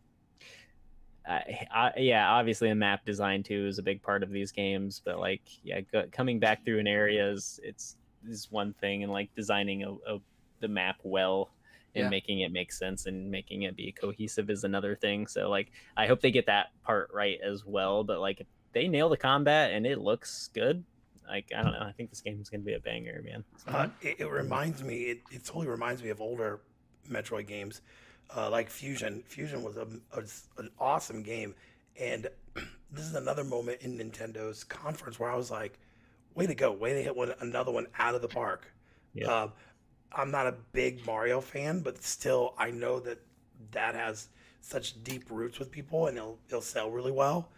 [1.29, 5.03] I, I, yeah, obviously the map design too is a big part of these games,
[5.05, 7.97] but like, yeah, go, coming back through an area is it's
[8.29, 10.19] is one thing, and like designing a, a
[10.61, 11.51] the map well
[11.95, 12.09] and Yeah.
[12.11, 15.27] making it make sense and making it be cohesive is another thing.
[15.27, 18.05] So like, I hope they get that part right as well.
[18.05, 20.83] But like, if they nail the combat and it looks good,
[21.29, 23.45] like I don't know, I think this game is gonna be a banger, man.
[23.67, 24.97] So- Uh, it, it reminds me.
[25.05, 26.61] It, it totally reminds me of older
[27.09, 27.81] Metroid games,
[28.37, 29.23] uh, like Fusion.
[29.27, 31.55] Fusion was a, a- an awesome game,
[32.01, 32.29] and
[32.91, 35.79] this is another moment in Nintendo's conference where I was like,
[36.35, 36.73] "Way to go!
[36.73, 38.73] Way to hit one another one out of the park."
[39.15, 39.31] Yeah.
[39.31, 39.49] Uh,
[40.13, 43.19] I'm not a big Mario fan, but still, I know that
[43.73, 44.29] that has
[44.61, 47.49] such deep roots with people, and it'll it'll sell really well.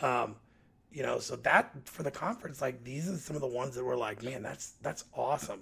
[0.00, 0.36] Um,
[0.90, 3.84] you know, so that for the conference, like these are some of the ones that
[3.84, 5.60] were like, man, that's that's awesome.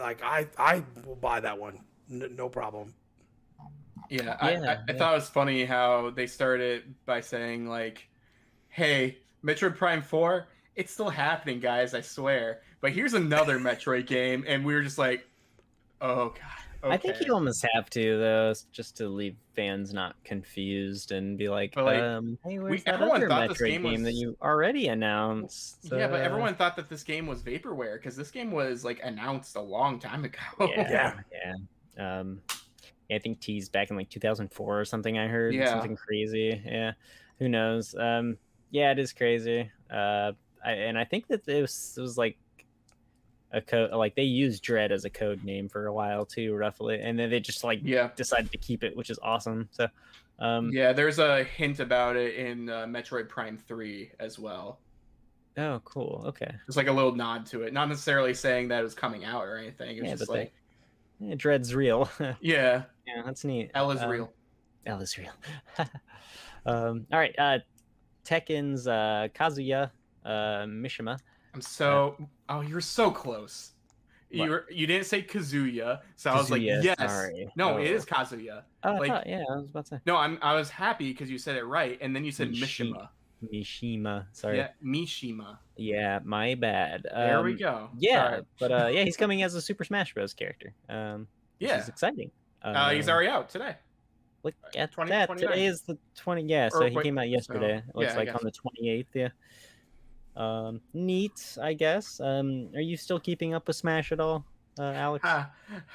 [0.00, 2.94] Like I I will buy that one, no problem.
[4.10, 4.98] Yeah, I, I, Yeah, I yeah.
[4.98, 8.08] thought it was funny how they started by saying like,
[8.68, 11.94] "Hey, Metroid Prime Four, it's still happening, guys.
[11.94, 15.26] I swear." But here's another Metroid game, and we were just like,
[16.00, 21.12] "Oh god." I think you almost have to though, just to leave fans not confused
[21.12, 23.82] and be like, But, like, um, "Hey, where's that everyone other thought this Metroid game
[23.84, 28.16] game, that you already announced?" Yeah, but everyone thought that this game was vaporware because
[28.16, 30.38] this game was like announced a long time ago.
[30.60, 31.54] yeah, yeah.
[31.96, 32.54] Um, yeah,
[33.14, 35.18] I think teased back in like 2004 or something.
[35.18, 35.70] I heard Yeah.
[35.70, 36.60] something crazy.
[36.64, 36.92] Yeah,
[37.38, 37.94] who knows?
[37.94, 38.38] Um,
[38.70, 39.70] yeah, it is crazy.
[39.90, 40.32] Uh,
[40.64, 42.38] I, and I think that it was it was like
[43.52, 47.00] a code like they used Dread as a code name for a while too, roughly,
[47.00, 48.10] and then they just like yeah.
[48.16, 49.68] decided to keep it, which is awesome.
[49.70, 49.86] So,
[50.40, 54.80] um, Yeah, there's a hint about it in uh, Metroid Prime 3 as well.
[55.56, 56.24] oh, cool.
[56.28, 57.72] Okay, it's like a little nod to it.
[57.72, 59.98] Not necessarily saying that it was coming out or anything.
[59.98, 60.52] It was Yeah, just like,
[61.20, 62.08] yeah, Dread's real.
[62.40, 63.70] yeah, yeah, that's neat.
[63.74, 64.32] L is Um, real.
[64.86, 65.32] L is real.
[66.66, 67.34] um, all right.
[67.38, 67.58] Uh,
[68.24, 69.90] Tekken's uh, Kazuya
[70.24, 70.28] uh,
[70.66, 71.18] Mishima.
[71.54, 72.16] I'm so.
[72.48, 73.72] Oh, you're so close.
[74.30, 76.98] You were, you didn't say Kazuya, so I was like, yes.
[76.98, 77.48] sorry.
[77.54, 77.94] No, it Oh.
[77.94, 78.62] is Kazuya.
[78.82, 80.38] Oh, I Like- thought- yeah, I was about to say No, I'm.
[80.42, 83.08] I was happy because you said it right, and then you said Mishi- Mishima.
[83.52, 84.26] Mishima.
[84.32, 84.58] Sorry.
[84.58, 85.58] Yeah, Mishima.
[85.76, 87.06] Yeah, my bad.
[87.12, 87.90] There we Um, go.
[87.98, 88.42] Yeah, Sorry.
[88.60, 90.32] but uh, yeah, he's coming as a Super Smash Bros.
[90.34, 90.72] character.
[90.88, 91.26] Um,
[91.58, 91.78] yeah.
[91.80, 92.30] is exciting.
[92.62, 93.76] Uh, he's Um, already out today.
[94.42, 95.26] Look at 20 that.
[95.26, 95.50] 29.
[95.50, 96.42] Today is the 20.
[96.44, 97.82] Yeah, so Or he wait, came out yesterday.
[97.84, 99.06] so- it looks yeah, like on the 28th.
[99.14, 99.28] Yeah.
[100.36, 102.20] Um, neat, I guess.
[102.20, 104.44] Um, are you still keeping up with Smash at all,
[104.78, 105.24] uh, Alex?
[105.24, 105.50] Ha,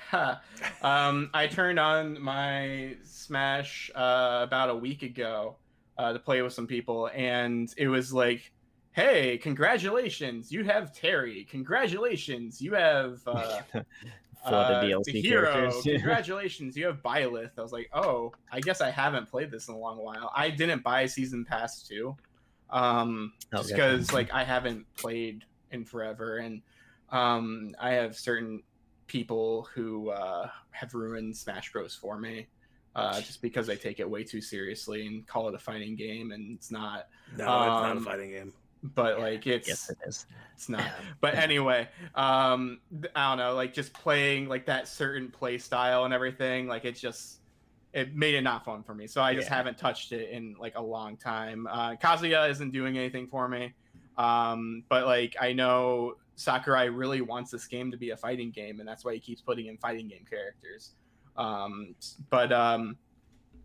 [0.10, 0.42] ha.
[0.82, 5.58] um, I turned on my Smash uh, about a week ago
[6.00, 8.52] uh, to play with some people, and it was like,
[8.94, 10.50] "Hey, congratulations!
[10.50, 11.46] You have Terry.
[11.52, 12.62] Congratulations!
[12.62, 13.60] You have uh,
[14.46, 15.70] uh, the hero.
[15.84, 16.78] Congratulations!
[16.78, 19.78] You have Byleth." I was like, "Oh, I guess I haven't played this in a
[19.78, 20.32] long while.
[20.34, 22.16] I didn't buy Season Pass too,
[22.70, 26.62] um, Oh, just because like I haven't played in forever, and
[27.10, 28.64] um, I have certain
[29.08, 32.48] people who uh, have ruined Smash Bros for me.
[32.96, 36.32] Uh, just because they take it way too seriously and call it a fighting game,
[36.32, 37.08] and it's not.
[37.38, 37.48] No, it's
[37.82, 38.54] not a Um, fighting game.
[38.82, 40.26] But like, it's yes, it is.
[40.56, 40.90] it's not.
[41.22, 42.80] But anyway, um,
[43.16, 46.96] I don't know, like just playing like that certain play style and everything, like it
[46.96, 47.42] just
[47.94, 49.06] it made it not fun for me.
[49.08, 49.56] So I just Yeah.
[49.56, 51.68] haven't touched it in like a long time.
[51.68, 53.74] Uh, Kazuya isn't doing anything for me,
[54.18, 58.80] um, but like I know Sakurai really wants this game to be a fighting game,
[58.80, 60.92] and that's why he keeps putting in fighting game characters.
[61.40, 61.96] Um,
[62.30, 62.98] but um,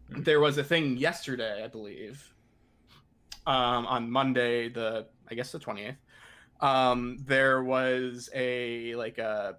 [0.09, 2.33] there was a thing yesterday, I believe,
[3.47, 5.97] um, on Monday, the I guess the twentieth.
[6.61, 9.57] Um, there was a like a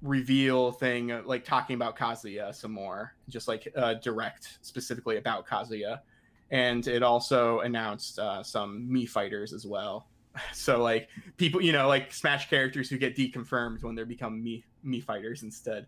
[0.00, 6.00] reveal thing, like talking about Kazuya some more, just like uh, direct specifically about Kazuya,
[6.50, 10.08] and it also announced uh, some Mii Fighters as well.
[10.52, 14.62] So like people, you know, like Smash characters who get deconfirmed when they become me
[14.86, 15.86] Mii Fighters instead.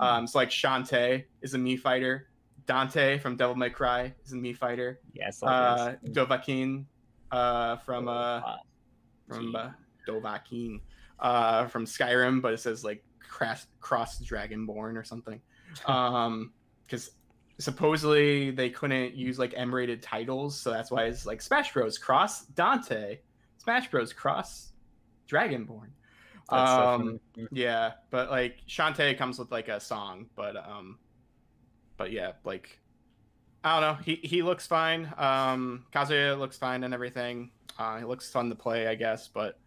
[0.00, 2.26] Um, so like Shantae is a Mii Fighter.
[2.66, 5.00] Dante from Devil May Cry is a Mii Fighter.
[5.12, 5.42] Yes.
[5.42, 6.84] Uh, Dovahkiin
[7.30, 8.40] uh, from uh,
[9.28, 9.70] from uh,
[10.08, 10.80] Dovahkiin
[11.18, 15.40] uh, from Skyrim, but it says like cross cross Dragonborn or something.
[15.86, 17.12] Um, because
[17.60, 21.96] supposedly they couldn't use like M-rated titles, so that's why it's like Smash Bros.
[21.96, 23.20] Cross Dante,
[23.58, 24.12] Smash Bros.
[24.12, 24.72] Cross
[25.30, 25.90] Dragonborn.
[26.50, 27.48] That's so um, funny.
[27.52, 30.98] yeah, but like Shantae comes with like a song, but um,
[31.96, 32.78] but yeah, like
[33.62, 34.02] I don't know.
[34.02, 35.12] He he looks fine.
[35.16, 37.50] Um, Kazuya looks fine and everything.
[37.78, 39.28] Uh, he looks fun to play, I guess.
[39.28, 39.58] But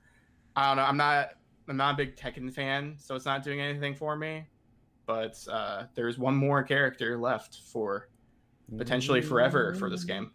[0.55, 0.83] I don't know.
[0.83, 1.29] I'm not
[1.67, 4.45] I'm not a big Tekken fan, so it's not doing anything for me.
[5.05, 8.09] But uh, there's one more character left for
[8.77, 10.31] potentially forever for this game.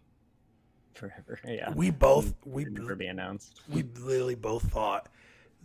[0.93, 1.39] Forever.
[1.45, 1.71] Yeah.
[1.73, 3.61] We both we Could never be announced.
[3.69, 5.09] we literally both thought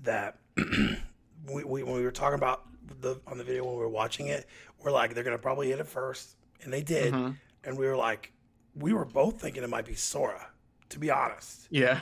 [0.02, 2.62] that we, we when we were talking about
[3.00, 4.46] the on the video when we were watching it,
[4.82, 7.36] we're like they're gonna probably hit it first, and they did, Mhm.
[7.64, 8.32] and we were like,
[8.74, 10.48] we were both thinking it might be Sora,
[10.90, 12.00] to be honest, Yeah,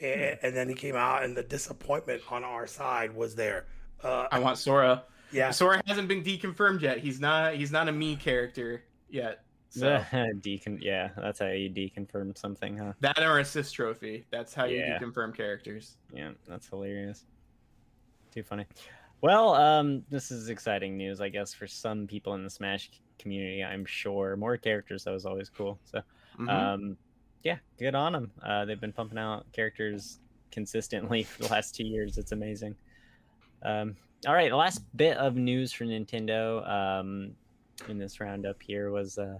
[0.00, 3.66] and, and then he came out, and the disappointment on our side was there.
[4.02, 5.04] Uh, I want Sora.
[5.30, 6.98] yeah, Sora hasn't been deconfirmed yet.
[6.98, 9.44] He's not he's not a Mii character yet.
[9.70, 10.78] So Decon.
[10.82, 12.92] Yeah, that's how you deconfirm something, huh?
[13.00, 14.26] that or assist trophy.
[14.30, 14.98] That's how Yeah.
[15.00, 15.96] you deconfirm characters.
[16.12, 17.24] Yeah, that's hilarious.
[18.32, 18.66] Too funny.
[19.20, 23.62] Well, um, this is exciting news, I guess, for some people in the Smash community.
[23.62, 25.04] I'm sure more characters.
[25.04, 25.78] That was always cool.
[25.84, 26.02] So,
[26.38, 26.48] Mhm.
[26.48, 26.96] um,
[27.44, 28.32] yeah, good on them.
[28.42, 30.18] Uh, they've been pumping out characters
[30.50, 32.18] consistently for the last two years.
[32.18, 32.74] It's amazing.
[33.62, 37.36] Um, all right, the last bit of news for Nintendo um,
[37.88, 39.38] in this roundup here was uh,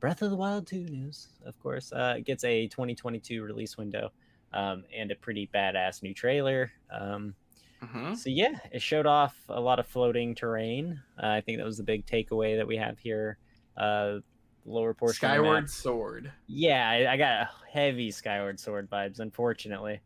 [0.00, 1.28] Breath of the Wild 2 news.
[1.46, 4.12] Of course, uh, it gets a 2022 release window
[4.52, 6.72] um, and a pretty badass new trailer.
[6.90, 7.34] Um,
[7.84, 8.16] Mhm.
[8.16, 11.00] so yeah, it showed off a lot of floating terrain.
[11.22, 13.38] Uh, I think that was the big takeaway that we have here.
[13.76, 14.18] Uh,
[14.64, 15.26] lower portion.
[15.28, 15.32] of.
[15.36, 16.32] Skyward Sword.
[16.46, 20.00] Yeah, I, I got heavy Skyward Sword vibes, unfortunately.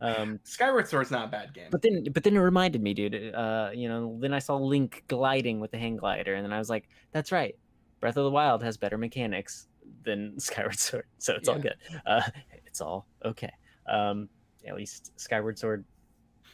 [0.00, 1.68] Um, Skyward Sword's not a bad game.
[1.70, 3.34] but then, but then it reminded me, dude.
[3.34, 6.58] Uh, you know, then I saw Link gliding with the hang glider, and then I
[6.58, 7.54] was like, "That's right.
[8.00, 9.68] Breath of the Wild has better mechanics
[10.02, 11.74] than Skyward Sword, so it's all good.
[12.06, 12.22] Uh,
[12.66, 13.52] it's all okay.
[13.86, 14.30] Um,
[14.66, 15.84] at least Skyward Sword.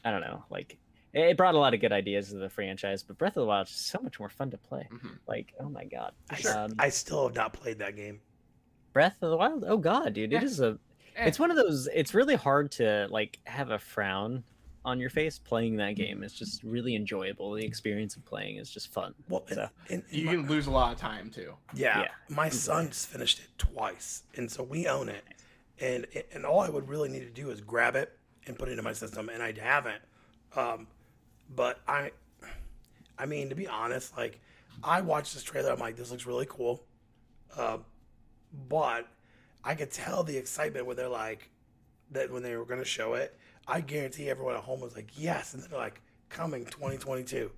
[0.07, 0.79] I don't know, like
[1.13, 3.47] it it brought a lot of good ideas to the franchise, but Breath of the
[3.47, 4.87] Wild is so much more fun to play.
[4.93, 5.19] Mhm.
[5.27, 6.57] Like, oh my god, I, Sure.
[6.59, 8.21] um, I still have not played that game.
[8.93, 9.65] Breath of the Wild.
[9.67, 10.39] Oh god, dude, Yeah.
[10.39, 10.79] it is a
[11.17, 14.45] Eh, it's one of those it's really hard to like have a frown
[14.85, 18.71] on your face playing that game it's just really enjoyable the experience of playing is
[18.71, 21.57] just fun Well, and, So, and you my- can lose a lot of time too.
[21.75, 22.09] Yeah, Yeah.
[22.29, 25.25] my son's finished it twice, and so we own it.
[25.81, 28.16] And and all I would really need to do is grab it
[28.47, 30.03] and put it in my system, and I haven't.
[30.55, 30.87] Um,
[31.55, 32.13] but I,
[33.19, 34.41] I mean, to be honest, like
[34.83, 36.83] I watched this trailer, I'm like, this looks really cool.
[37.57, 37.79] Uh,
[38.69, 39.09] but
[39.65, 41.51] I could tell the excitement when they're like
[42.13, 43.37] that when they were going to show it.
[43.69, 47.51] I guarantee everyone at home was like, yes, and they're like, coming 2022.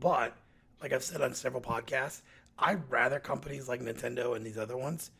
[0.00, 0.36] But
[0.80, 2.22] like I've said on several podcasts,
[2.58, 5.10] I'd rather companies like Nintendo and these other ones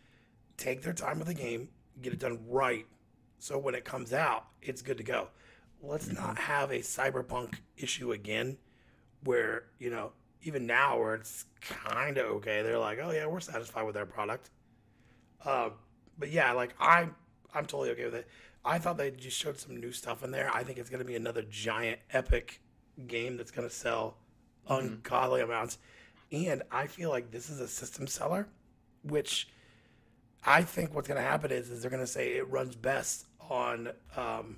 [0.56, 1.68] take their time with the game,
[2.00, 2.86] get it done right,
[3.44, 5.28] so when it comes out, it's good to go.
[5.82, 8.56] Let's not have a cyberpunk issue again,
[9.22, 10.12] where you know
[10.44, 12.62] even now where it's kind of okay.
[12.62, 14.48] They're like, oh yeah, we're satisfied with our product.
[15.44, 15.68] Uh,
[16.18, 17.10] but yeah, like I,
[17.54, 18.28] I'm totally okay with it.
[18.64, 20.50] I thought they just showed some new stuff in there.
[20.50, 22.62] I think it's going to be another giant epic
[23.06, 24.16] game that's going to sell
[24.70, 25.76] ungodly amounts.
[26.32, 28.48] And I feel like this is a system seller,
[29.02, 29.48] which
[30.46, 33.26] I think what's going to happen is, is they're going to say it runs best
[33.50, 34.56] on um,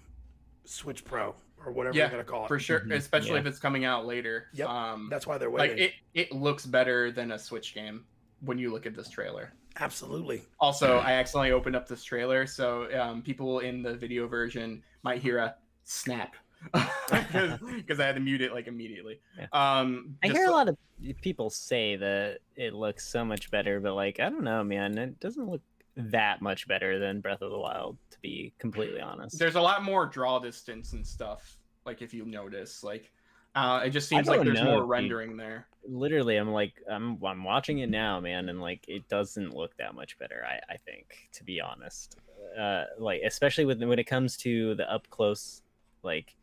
[0.64, 1.34] Switch Pro
[1.64, 2.48] or whatever Yeah, you're going to call it.
[2.48, 3.40] For sure, Mhm, especially yeah.
[3.40, 4.46] if it's coming out later.
[4.54, 5.84] Yep, Um, That's why they're like waiting.
[5.84, 8.04] it, it looks better than a Switch game
[8.40, 9.52] when you look at this trailer.
[9.78, 10.42] Absolutely.
[10.60, 15.20] Also, I accidentally opened up this trailer, so um, people in the video version might
[15.20, 16.34] hear a snap
[16.72, 19.20] because I had to mute it like immediately.
[19.38, 19.46] Yeah.
[19.52, 20.76] Um, i just hear a lot of
[21.20, 25.20] people say that it looks so much better but like i don't know man it
[25.20, 25.60] doesn't look
[25.94, 29.82] that much better than breath of the wild to be completely honest There's a lot
[29.84, 31.58] more draw distance and stuff.
[31.84, 33.12] Like if you notice, like
[33.54, 34.88] uh, it just seems like there's know, more dude.
[34.90, 35.66] rendering there.
[35.88, 39.94] literally i'm like i'm i'm watching it now man and like it doesn't look that
[39.94, 42.16] much better i i think to be honest
[42.58, 45.62] uh like especially with when it comes to the up close
[46.02, 46.34] like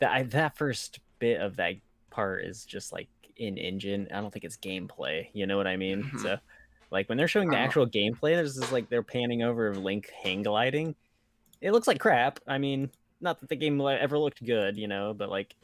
[0.00, 1.74] that I, that first bit of that
[2.10, 5.76] part is just like in engine i don't think it's gameplay you know what i
[5.76, 6.20] mean Mhm.
[6.20, 6.36] so
[6.90, 10.42] like when they're showing the actual gameplay there's this like they're panning over link hang
[10.42, 10.94] gliding.
[11.60, 12.40] It looks like crap.
[12.46, 15.54] I mean not that the game ever looked good you know but like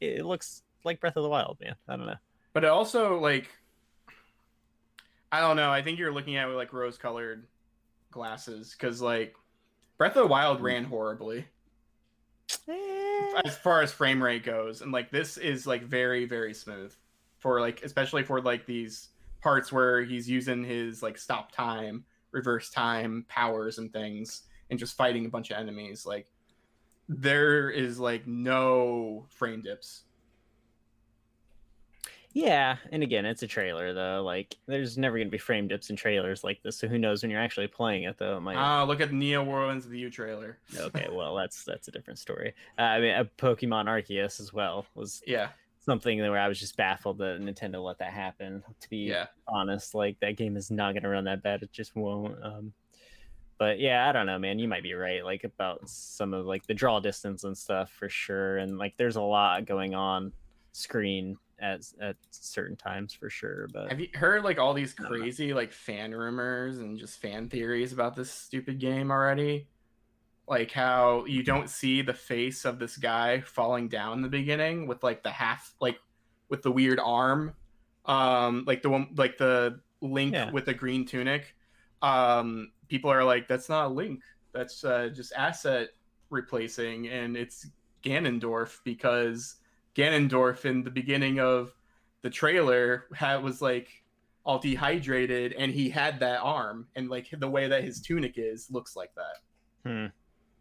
[0.00, 1.74] it, looks like breath of the wild man.
[1.88, 2.14] I don't know.
[2.52, 3.48] But it also like
[5.30, 5.70] I don't know.
[5.70, 7.46] I think you're looking at it with like rose-colored
[8.10, 9.34] glasses because like
[9.98, 11.44] Breath of the Wild ran horribly.
[12.68, 16.94] Eh, as far as frame rate goes, and like this is like very very smooth
[17.38, 19.08] for like especially for like these
[19.40, 24.96] parts where he's using his like stop time, reverse time powers and things, and just
[24.96, 26.04] fighting a bunch of enemies.
[26.06, 26.30] Like
[27.08, 30.02] there is like no frame dips.
[32.34, 34.22] Yeah, and again, it's a trailer though.
[34.22, 36.78] Like, there's never gonna be frame dips in trailers like this.
[36.78, 38.36] So who knows when you're actually playing it though?
[38.36, 38.56] It might.
[38.56, 40.58] Ah, look at the Neo Worlds View trailer.
[40.78, 42.54] okay, well, that's that's a different story.
[42.78, 45.48] Uh, I mean, a Pokemon Arceus as well was Yeah,
[45.88, 48.62] something where I was just baffled that Nintendo let that happen.
[48.80, 49.26] To be yeah.
[49.46, 51.62] honest, like that game is not gonna run that bad.
[51.62, 52.36] It just won't.
[52.44, 52.72] Um,
[53.58, 54.58] but yeah, I don't know, man.
[54.58, 58.08] You might be right, like about some of like the draw distance and stuff for
[58.08, 58.58] sure.
[58.58, 60.32] And like, there's a lot going on
[60.72, 63.68] screen at at certain times for sure.
[63.72, 65.18] But Have you heard like all these I don't know.
[65.18, 69.66] crazy like fan rumors and just fan theories about this stupid game already?
[70.48, 74.86] Like how you don't see the face of this guy falling down in the beginning
[74.86, 75.98] with like the half like
[76.48, 77.52] with the weird arm.
[78.06, 80.50] Um like the one like the link Yeah.
[80.50, 81.54] with the green tunic.
[82.00, 84.22] Um people are like that's not a link.
[84.52, 85.90] That's uh, just asset
[86.30, 87.66] replacing and it's
[88.02, 89.56] Ganondorf because
[89.94, 91.74] Ganondorf in the beginning of
[92.22, 93.88] the trailer had was like
[94.44, 98.70] all dehydrated and he had that arm and like the way that his tunic is
[98.70, 99.88] looks like that.
[99.90, 100.06] Hmm.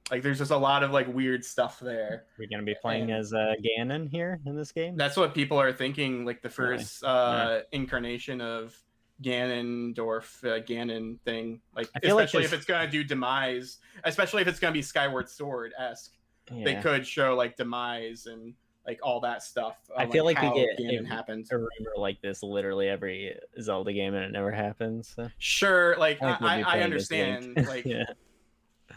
[0.10, 2.24] Like there's just a lot of like weird stuff there.
[2.40, 4.96] we're gonna be playing And- as uh, Ganon here in this game.
[4.96, 6.78] That's what people are thinking like the Really?
[6.78, 8.76] first uh incarnation of
[9.22, 11.60] Ganondorf uh, Ganon thing.
[11.76, 14.78] Like feel like especially if it's going to do demise, especially if it's going to
[14.78, 16.14] be Skyward Sword esque.
[16.50, 18.54] They could show like demise and
[18.86, 19.76] like all that stuff.
[19.98, 21.52] I feel like we get Ganon a- happens.
[21.52, 25.12] a rumor like this literally every Zelda game, and it never happens.
[25.14, 25.30] So.
[25.40, 28.04] Sure, like I I, think we'll be I, I playing as understand, like yeah.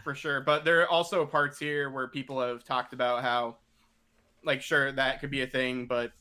[0.03, 0.41] For sure.
[0.41, 3.57] But there are also parts here where people have talked about how,
[4.43, 6.11] like, sure that could be a thing, but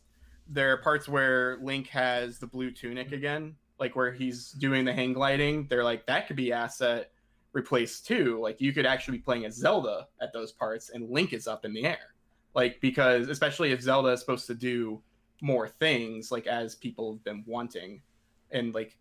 [0.50, 3.14] there are parts where Link has the blue tunic mm-hmm.
[3.14, 5.66] again, like where he's doing the hang gliding.
[5.68, 7.12] They're like that could be asset
[7.52, 8.38] replaced too.
[8.40, 11.64] Like you could actually be playing as Zelda at those parts, and Link is up
[11.64, 12.14] in the air,
[12.54, 15.00] like because especially if Zelda is supposed to do
[15.40, 18.02] more things, like as people have been wanting,
[18.50, 18.98] and like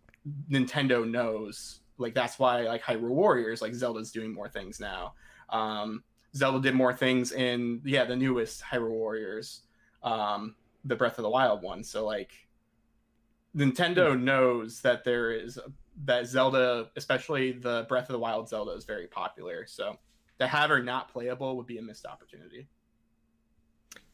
[0.50, 5.14] Nintendo knows like that's why like Hyrule Warriors like Zelda's doing more things now.
[5.50, 6.04] Um,
[6.36, 9.64] Zelda did more things in yeah the newest Hyrule Warriors,
[10.04, 11.84] um, the Breath of the Wild one.
[11.84, 12.32] So like
[13.56, 15.60] Nintendo knows that there is
[16.06, 19.66] that Zelda, especially the Breath of the Wild Zelda, is very popular.
[19.68, 19.97] So
[20.39, 22.68] to have her not playable would be a missed opportunity.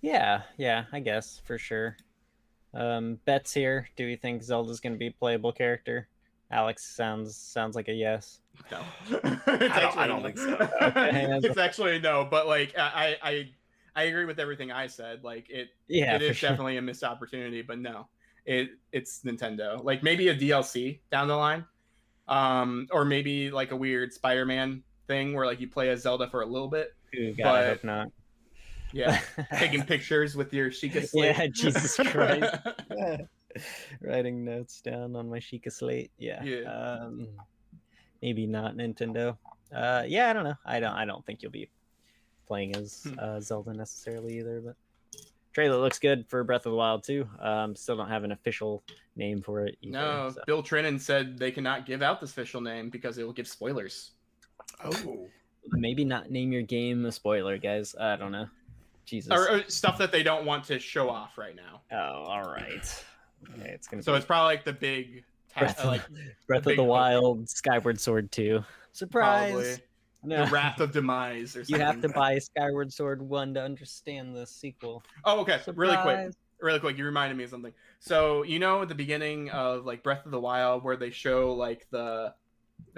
[0.01, 1.97] yeah, yeah, I guess for sure.
[2.73, 3.89] Um, bets here.
[3.95, 6.07] Do we think Zelda's gonna be a playable character?
[6.51, 8.39] Alex sounds sounds like a yes.
[8.71, 8.81] No,
[9.47, 10.53] I don't- I don't think so.
[10.81, 11.39] Okay.
[11.43, 13.49] it's actually no, but like I, I
[13.95, 15.23] I agree with everything I said.
[15.23, 16.49] Like it Yeah, it is sure.
[16.49, 18.07] definitely a missed opportunity, but no,
[18.45, 19.83] it it's Nintendo.
[19.83, 21.65] Like maybe a DLC down the line,
[22.27, 26.41] um, or maybe like a weird Spider-Man thing where like you play as Zelda for
[26.41, 26.93] a little bit.
[27.15, 28.07] Ooh, God, I hope not.
[28.91, 29.19] Yeah,
[29.57, 31.35] taking pictures with your Sheikah slate.
[31.37, 32.55] Yeah, Jesus Christ.
[34.01, 36.11] Writing notes down on my Sheikah slate.
[36.17, 36.43] Yeah.
[36.43, 36.63] Yeah.
[36.71, 37.27] Um,
[38.21, 39.37] maybe not Nintendo.
[39.73, 40.55] Uh, yeah, I don't know.
[40.65, 40.93] I don't.
[40.93, 41.69] I don't think you'll be
[42.47, 43.15] playing as Hmm.
[43.19, 44.61] uh, Zelda necessarily either.
[44.61, 44.75] But
[45.53, 47.27] trailer looks good for Breath of the Wild too.
[47.39, 48.83] Um, still don't have an official
[49.15, 49.77] name for it.
[49.81, 50.41] Either, no, so.
[50.45, 54.11] Bill Trinen said they cannot give out this official name because it will give spoilers.
[54.83, 55.27] Oh,
[55.71, 57.95] maybe not name your game a spoiler, guys.
[57.99, 58.47] I don't know.
[59.05, 59.31] Jesus.
[59.31, 61.81] Or, or stuff that they don't want to show off right now.
[61.91, 63.05] oh, all right.
[63.53, 64.03] Okay, it's gonna.
[64.03, 65.23] So be it's probably like the big,
[65.53, 66.01] ta- Breath of, like
[66.47, 66.89] Breath of big the hook.
[66.89, 68.63] Wild, Skyward Sword two.
[68.91, 69.51] Surprise!
[69.51, 69.75] probably
[70.23, 70.45] No.
[70.45, 74.45] the Wrath of Demise or You have to buy Skyward Sword one to understand the
[74.47, 75.03] sequel.
[75.23, 75.59] Oh, okay.
[75.75, 76.31] Really quick.
[76.61, 76.97] Really quick.
[76.97, 77.73] You reminded me of something.
[77.99, 81.53] So you know at the beginning of like Breath of the Wild where they show
[81.53, 82.33] like the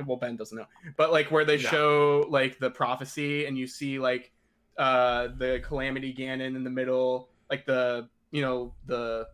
[0.06, 0.66] well Ben doesn't know,
[0.96, 1.64] but like where they No.
[1.70, 4.32] show like the prophecy and you see like
[4.78, 9.28] uh the Calamity Ganon in the middle, like the you know the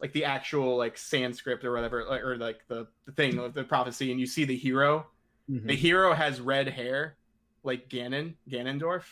[0.00, 3.64] like the actual like Sanskrit or whatever, like, or like the, the thing of the
[3.64, 5.06] prophecy, and you see the hero.
[5.50, 5.66] Mhm.
[5.68, 7.16] The hero has red hair,
[7.62, 9.04] like Ganon, Ganondorf.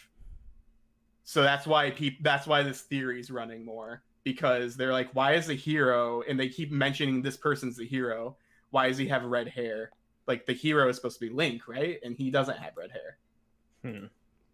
[1.24, 5.34] So that's why peop- that's why this theory is running more because they're like, why
[5.34, 6.22] is the hero?
[6.28, 8.36] And they keep mentioning this person's the hero.
[8.70, 9.90] Why does he have red hair?
[10.26, 11.98] Like the hero is supposed to be Link, right?
[12.02, 13.18] And he doesn't have red hair.
[13.82, 14.06] Hmm.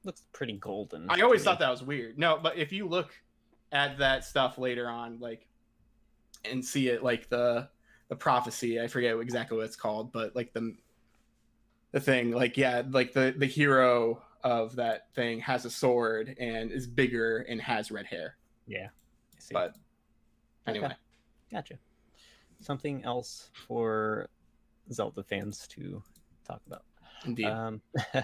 [0.05, 1.11] Looks pretty golden.
[1.11, 2.19] I always thought that was weird.
[2.19, 3.13] No, but if you look
[3.73, 5.47] at that stuff later on, like,
[6.45, 7.69] and see it like the
[8.09, 8.81] the prophecy.
[8.81, 10.75] I forget exactly what it's called, but like the
[11.93, 16.73] the thing, like yeah, like the the hero of that thing has a sword and
[16.73, 18.37] is bigger and has red hair.
[18.67, 18.89] Yeah.
[19.37, 19.53] I see.
[19.53, 19.75] But
[20.67, 20.95] anyway,
[21.53, 21.79] Gotcha.
[22.61, 24.29] Something else for
[24.93, 26.03] Zelda fans to
[26.47, 26.83] talk about.
[27.25, 27.47] indeed.
[27.47, 27.81] Um,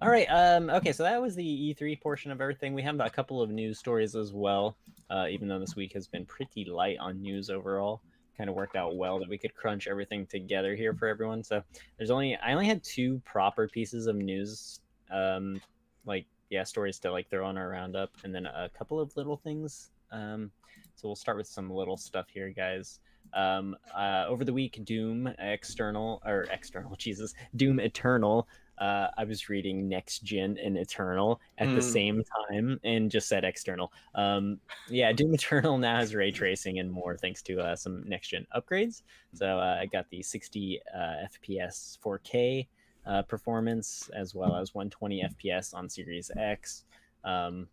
[0.00, 0.26] all right.
[0.26, 2.74] Um, okay, so that was the E3 portion of everything.
[2.74, 4.76] We have a couple of news stories as well.
[5.10, 8.00] Uh, even though this week has been pretty light on news overall,
[8.36, 11.42] kind of worked out well that we could crunch everything together here for everyone.
[11.42, 11.62] So
[11.96, 14.80] there's only I only had two proper pieces of news,
[15.10, 15.60] um,
[16.06, 19.36] like yeah, stories to like throw on our roundup, and then a couple of little
[19.36, 19.90] things.
[20.10, 20.50] Um,
[20.94, 23.00] so we'll start with some little stuff here, guys.
[23.34, 28.46] Um, uh, over the week, Doom external or external, Jesus, Doom Eternal.
[28.82, 31.92] Uh, I was reading Next Gen and Eternal at the Mm.
[31.92, 33.92] same time and just said external.
[34.16, 38.28] Um, yeah, Doom Eternal now has ray tracing and more thanks to uh, some next
[38.28, 39.02] gen upgrades.
[39.34, 42.66] So uh, I got the 60 uh, FPS 4K
[43.06, 46.82] uh, performance as well as 120 FPS on Series X.
[47.22, 47.68] Um,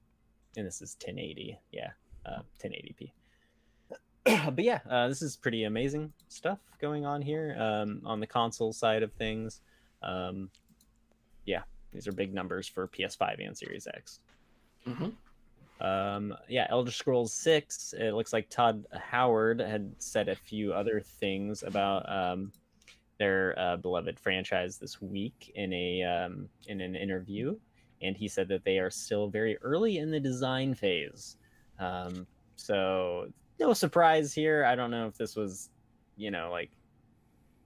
[0.58, 1.58] and this is 1080.
[1.72, 1.90] Yeah,
[2.28, 3.14] uh, 1080p.
[4.56, 8.74] but yeah, uh, this is pretty amazing stuff going on here um, on the console
[8.74, 9.62] side of things.
[10.04, 10.52] Um,
[11.50, 14.20] yeah, these are big numbers for PS5 and Series X.
[14.86, 15.16] Mhm.
[15.82, 17.94] Um, yeah, Elder Scrolls Six.
[17.98, 22.52] It looks like Todd Howard had said a few other things about um,
[23.18, 27.58] their uh, beloved franchise this week in a um, in an interview,
[28.02, 31.38] and he said that they are still very early in the design phase.
[31.80, 32.28] Um,
[32.58, 33.28] so
[33.60, 34.66] no surprise here.
[34.66, 35.70] I don't know if this was,
[36.18, 36.72] you know, like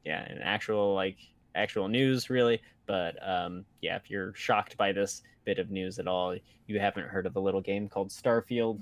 [0.05, 1.17] yeah, an actual like
[1.55, 6.07] actual news really, but um, yeah, if you're shocked by this bit of news at
[6.07, 6.35] all,
[6.67, 8.81] you haven't heard of a little game called Starfield.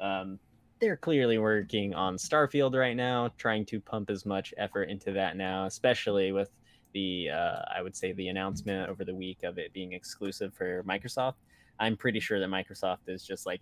[0.00, 0.38] Um,
[0.80, 5.36] they're clearly working on Starfield right now, trying to pump as much effort into that
[5.36, 6.50] now, especially with
[6.92, 10.82] the uh, I would say the announcement over the week of it being exclusive for
[10.84, 11.34] Microsoft.
[11.78, 13.60] I'm pretty sure that Microsoft is just like,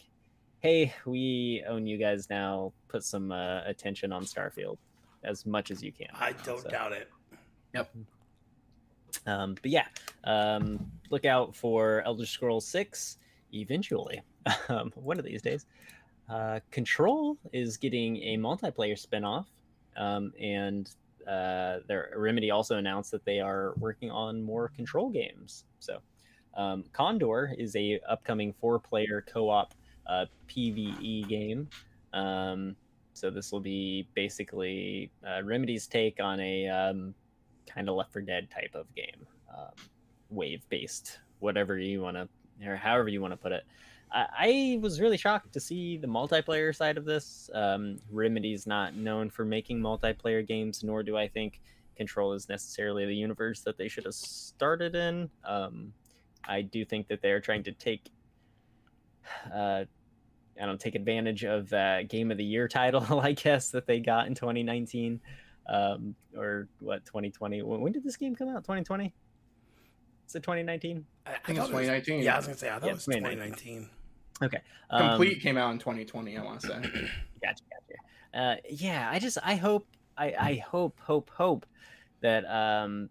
[0.61, 2.73] hey, we own you guys now.
[2.89, 4.79] Put some uh, attention on Starfield
[5.25, 6.09] as much as you can.
[6.15, 7.11] I don't So- doubt it.
[9.29, 9.87] Um, but yeah,
[10.25, 13.19] um, look out for Elder Scrolls Six
[13.53, 14.21] eventually,
[14.69, 15.67] um, one of these days.
[16.29, 19.47] Uh, Control is getting a multiplayer spinoff,
[19.97, 20.91] um, and
[21.27, 25.65] uh, their Remedy also announced that they are working on more Control games.
[25.79, 25.99] So,
[26.57, 29.75] um, Condor is a upcoming four-player co-op
[30.07, 31.69] uh, PVE game.
[32.13, 32.77] Um,
[33.13, 37.15] so this will be basically uh, Remedy's take on a um,
[37.69, 39.73] kind of Left 4 Dead type of game, um,
[40.31, 42.29] wave based, whatever you want to,
[42.69, 43.65] or however you want to put it.
[44.11, 47.51] I, was really shocked to see the multiplayer side of this.
[47.53, 51.61] Um, Remedy's not known for making multiplayer games, nor do I think
[51.97, 55.29] Control is necessarily the universe that they should have started in.
[55.45, 55.93] Um,
[56.47, 58.11] I do think that they're trying to take,
[59.55, 59.85] uh,
[60.61, 64.01] I don't take advantage of that Game of the Year title, I guess, that they
[64.01, 65.21] got in 2019
[65.69, 67.63] um, or what 2020.
[67.63, 68.65] When, when did this game come out?
[68.65, 69.13] 2020?
[70.27, 71.05] Is it 2019?
[71.27, 72.23] I, I think it's thought it was- 2019.
[72.23, 73.89] Yeah, I was gonna say I thought Yeah, it was 2019.
[74.41, 74.61] 2019.
[74.91, 76.39] Um, Complete came out in 2020.
[76.39, 76.75] I want to say.
[77.43, 78.35] Gotcha, gotcha.
[78.35, 81.65] Uh, yeah, I just I hope I I hope hope hope
[82.21, 83.09] that um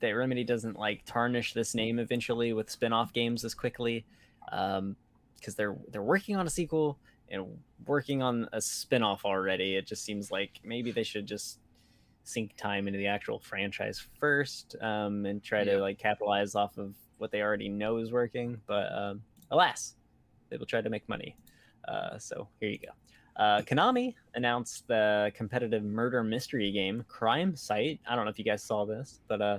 [0.00, 4.04] that Remedy doesn't like tarnish this name eventually with spin-off games as quickly,
[4.50, 4.96] um
[5.38, 9.76] because they're they're working on a sequel and working on a spin-off already.
[9.76, 11.58] It just seems like maybe they should just
[12.24, 15.72] sink time into the actual franchise first um and try Yeah.
[15.74, 18.60] to like capitalize off of what they already know is working.
[18.66, 19.94] But um, alas,
[20.50, 21.36] they will try to make money.
[21.86, 22.88] Uh, so here you go.
[23.42, 28.00] Uh, Konami announced the competitive murder mystery game Crimesight.
[28.08, 29.58] I don't know if you guys saw this, but uh,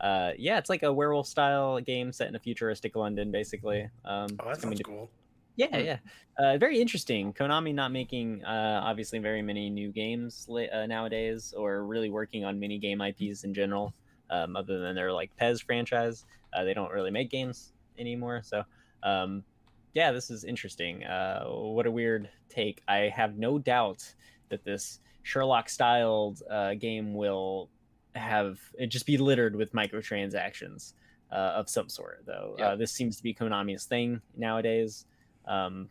[0.00, 3.88] uh, yeah, it's like a werewolf style game set in a futuristic London, basically.
[4.04, 5.10] Um, Oh, that sounds to- cool.
[5.56, 5.84] Yeah, Hmm.
[5.84, 5.98] yeah.
[6.36, 7.32] Uh, very interesting.
[7.32, 12.58] Konami not making uh, obviously very many new games uh, nowadays, or really working on
[12.58, 13.94] mini game IPs in general.
[14.30, 16.24] Um, other than their like PES franchise,
[16.54, 18.40] uh, they don't really make games anymore.
[18.42, 18.64] So,
[19.02, 19.44] um,
[19.92, 21.04] yeah, this is interesting.
[21.04, 22.82] Uh, what a weird take.
[22.88, 24.12] I have no doubt
[24.48, 27.68] that this Sherlock styled uh, game will
[28.14, 30.94] have it just be littered with microtransactions
[31.30, 32.56] uh, of some sort, though.
[32.72, 35.06] Uh, this seems to be Konami's thing nowadays.
[35.46, 35.88] Um,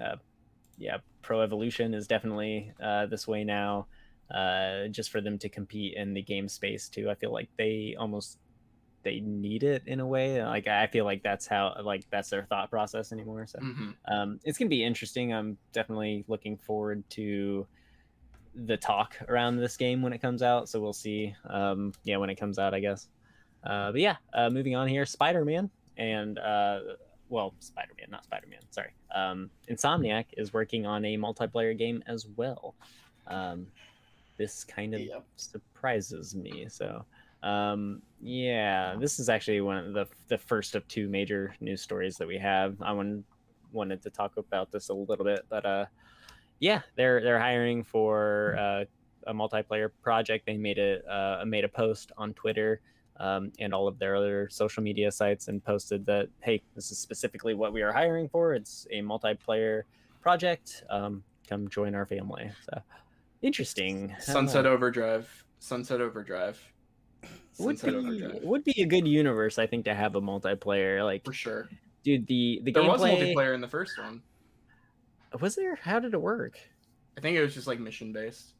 [0.00, 0.16] uh,
[0.78, 3.86] yeah, Pro Evolution is definitely uh, this way now.
[4.32, 7.10] Uh, just for them to compete in the game space too.
[7.10, 8.38] I feel like they almost
[9.02, 10.40] they need it in a way.
[10.44, 13.46] Like I feel like that's how like that's their thought process anymore.
[13.46, 13.94] So Mhm.
[14.06, 15.34] um, it's gonna be interesting.
[15.34, 17.66] I'm definitely looking forward to
[18.54, 20.68] the talk around this game when it comes out.
[20.68, 21.34] So we'll see.
[21.48, 23.08] Um, yeah, when it comes out, I guess.
[23.64, 26.80] Uh, but yeah, uh, moving on here, Spider Man and uh,
[27.30, 28.60] well, Spider Man, not Spider Man.
[28.70, 28.90] Sorry.
[29.14, 32.74] Um, Insomniac is working on a multiplayer game as well.
[33.26, 33.66] Um,
[34.36, 35.24] this kind of Yep.
[35.36, 36.66] surprises me.
[36.68, 37.04] So,
[37.42, 42.16] um, yeah, this is actually one of the the first of two major news stories
[42.16, 42.76] that we have.
[42.82, 43.24] I wanted
[43.72, 45.86] wanted to talk about this a little bit, but uh,
[46.58, 48.84] yeah, they're they're hiring for uh,
[49.26, 50.46] a multiplayer project.
[50.46, 52.80] They made a uh, made a post on Twitter
[53.20, 56.98] um, and all of their other social media sites and posted that hey, this is
[56.98, 58.54] specifically what we are hiring for.
[58.54, 59.82] It's a multiplayer
[60.22, 60.82] project.
[60.90, 62.50] Um, come join our family.
[62.64, 62.80] So
[63.42, 64.16] interesting.
[64.18, 64.66] Sunset.
[64.66, 65.44] Overdrive.
[65.58, 66.58] Sunset Overdrive.
[67.58, 68.42] would be Overdrive.
[68.42, 69.58] would be a good universe.
[69.58, 71.04] I think to have a multiplayer.
[71.04, 71.68] Like, For sure.
[72.02, 74.22] dude, the the game There was gameplay multiplayer in the first one.
[75.38, 75.76] was there.
[75.76, 76.58] How did it work?
[77.18, 78.54] I think it was just like mission based.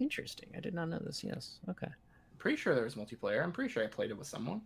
[0.00, 0.48] Interesting.
[0.56, 1.22] I did not know this.
[1.22, 1.60] Yes.
[1.70, 1.86] Okay.
[2.34, 3.42] I'm pretty sure there was multiplayer.
[3.42, 4.60] I'm pretty sure I played it with someone.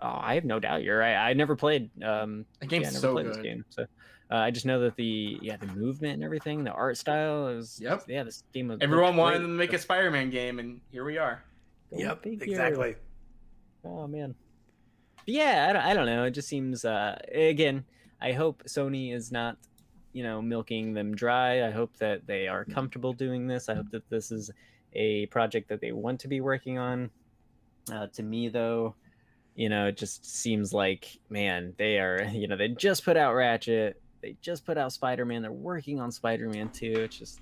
[0.00, 1.16] Oh, I have no doubt you're right.
[1.16, 1.90] I never played.
[2.02, 3.34] Um, The yeah, I never so played good.
[3.34, 3.64] this game.
[3.70, 3.82] So
[4.30, 7.80] uh, I just know that the yeah the movement and everything, the art style is.
[7.82, 8.04] Yep.
[8.06, 8.78] Yeah, this game was.
[8.80, 9.46] Everyone looked wanted great.
[9.48, 11.42] to make a Spider-Man game, and here we are.
[11.90, 12.94] Go Yep, exactly.
[13.84, 14.34] Oh man.
[15.16, 16.24] But yeah, I don't, I don't know.
[16.24, 17.84] It just seems uh again,
[18.20, 19.56] I hope Sony is not,
[20.12, 21.66] you know, milking them dry.
[21.66, 23.68] I hope that they are comfortable doing this.
[23.68, 24.50] I hope that this is
[24.98, 27.10] a project that they want to be working on.
[27.90, 28.94] Uh, to me though,
[29.54, 33.34] you know, it just seems like man, they are, you know, they just put out
[33.34, 36.86] Ratchet, they just put out Spider-Man, they're working on Spider-Man 2.
[36.86, 37.40] It's just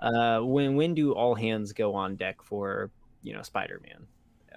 [0.00, 2.90] uh when when do all hands go on deck for,
[3.22, 4.06] you know, Spider-Man?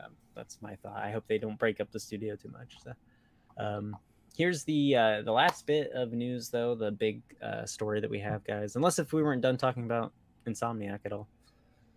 [0.04, 0.98] um, that's my thought.
[0.98, 2.78] I hope they don't break up the studio too much.
[2.84, 2.94] So,
[3.58, 3.96] um,
[4.36, 8.20] here's the uh, the last bit of news, though, the big uh, story that we
[8.20, 8.76] have, guys.
[8.76, 10.14] Unless if we weren't done talking about
[10.48, 11.28] Insomniac at all.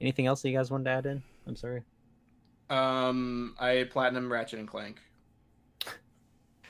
[0.00, 1.22] Anything else that you guys wanted to add in?
[1.46, 1.82] I'm sorry.
[2.70, 5.00] Um, I platinum Ratchet and Clank.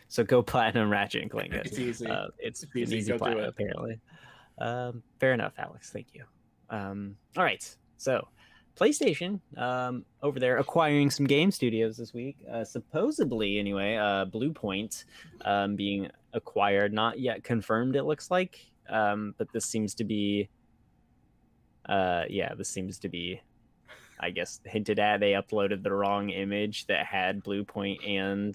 [0.08, 1.52] So go platinum Ratchet and Clank.
[1.64, 2.06] It's easy.
[2.06, 3.48] Uh, it's, It's easy, easy platinum, it.
[3.48, 4.00] apparently.
[4.58, 5.90] Um, fair enough, Alex.
[5.90, 6.24] Thank you.
[6.68, 7.64] Um, all right.
[7.96, 8.26] So,
[8.76, 12.38] PlayStation um, over there acquiring some game studios this week.
[12.50, 15.04] Uh, supposedly, anyway, uh, Bluepoint
[15.44, 17.94] um, being acquired, not yet confirmed.
[17.94, 18.58] It looks like,
[18.88, 20.48] um, but this seems to be.
[21.90, 23.40] Uh, yeah, this seems to be.
[24.22, 25.18] I guess hinted at.
[25.20, 28.54] They uploaded the wrong image that had Bluepoint and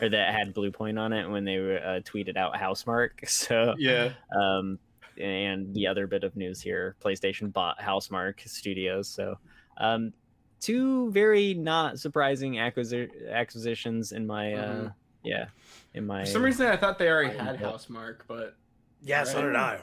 [0.00, 3.10] or that had Bluepoint on it when they were uh, tweeted out Housemarque.
[3.28, 4.10] So Yeah.
[4.36, 4.80] um,
[5.16, 9.08] and the other bit of news here: PlayStation bought Housemarque Studios.
[9.08, 9.38] So
[9.78, 10.12] um,
[10.60, 14.94] two very not surprising acquisi- acquisitions in my uh, Mhm.
[15.22, 15.46] yeah
[15.94, 17.70] in my For some reason, I thought they already I had know.
[17.70, 18.56] Housemarque, but
[19.02, 19.78] Yeah, so did I.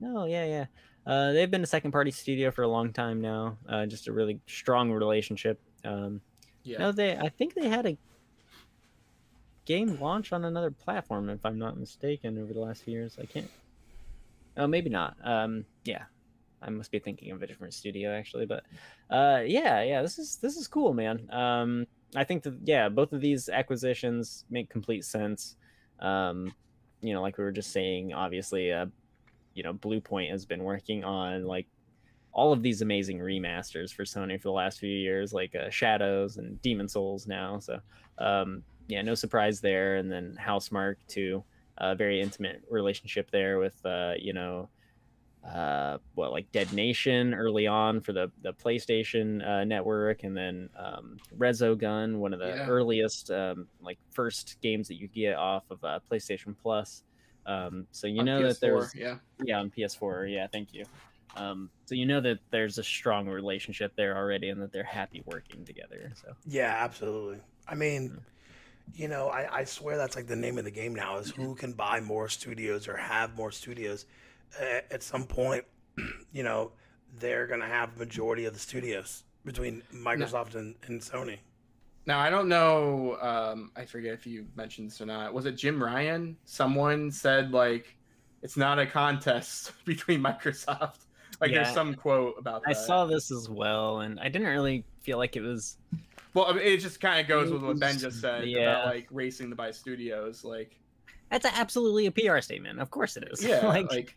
[0.00, 0.66] No, yeah, yeah.
[1.10, 3.58] Uh, they've been a second party studio for a long time now.
[3.68, 5.60] Uh, just a really strong relationship.
[5.84, 6.20] Um,
[6.62, 6.78] yeah.
[6.78, 7.16] No, they.
[7.16, 7.98] I think they had a
[9.64, 13.18] game launch on another platform, if I'm not mistaken, over the last few years.
[13.20, 13.50] I can't.
[14.56, 15.16] Oh, maybe not.
[15.24, 16.04] Um, yeah,
[16.62, 18.62] I must be thinking of a different studio actually, but
[19.10, 20.02] uh, yeah, yeah.
[20.02, 21.28] This is this is cool, man.
[21.32, 25.56] Um, I think that yeah, both of these acquisitions make complete sense.
[25.98, 26.54] Um,
[27.00, 28.86] you know, like we were just saying, obviously, uh,
[29.54, 31.66] you know, Bluepoint has been working on like
[32.32, 36.36] all of these amazing remasters for Sony for the last few years, like uh, Shadows
[36.36, 37.58] and Demon Souls now.
[37.58, 37.80] So,
[38.18, 39.96] um, yeah, no surprise there.
[39.96, 41.42] And then Housemarque too,
[41.78, 44.68] a very intimate relationship there with, uh, you know,
[45.42, 50.68] uh, what like Dead Nation early on for the the PlayStation uh, network, and then
[50.78, 52.66] um, Resogun, one of the Yeah.
[52.68, 57.02] earliest um, like first games that you get off of uh, PlayStation Plus.
[57.46, 59.16] Um, so you on know that PS4, there's yeah.
[59.42, 60.84] yeah on ps4 yeah thank you
[61.36, 65.22] um so you know that there's a strong relationship there already and that they're happy
[65.26, 67.38] working together so Yeah, absolutely.
[67.68, 68.12] I mean,
[68.94, 69.02] Yeah.
[69.02, 71.54] you know, I, I swear that's like the name of the game now is who
[71.54, 74.06] can buy more studios or have more studios.
[74.60, 75.64] Uh, at some point,
[76.32, 76.72] you know,
[77.18, 81.38] they're gonna have majority of the studios between Microsoft and, and Sony.
[82.06, 83.16] Now I don't know.
[83.20, 85.32] Um, I forget if you mentioned this or not.
[85.32, 86.36] Was it Jim Ryan?
[86.44, 87.96] Someone said like,
[88.42, 91.06] it's not a contest between Microsoft.
[91.40, 91.62] Like Yeah.
[91.62, 92.70] there's some quote about that.
[92.70, 95.78] i saw this as well and i didn't really feel like it was
[96.34, 98.58] Well, I mean, it just kind of goes with what Ben just said Yeah.
[98.82, 100.44] about like racing to buy studios.
[100.44, 100.78] Like,
[101.30, 104.14] that's absolutely a pr statement of course it is yeah, like, like,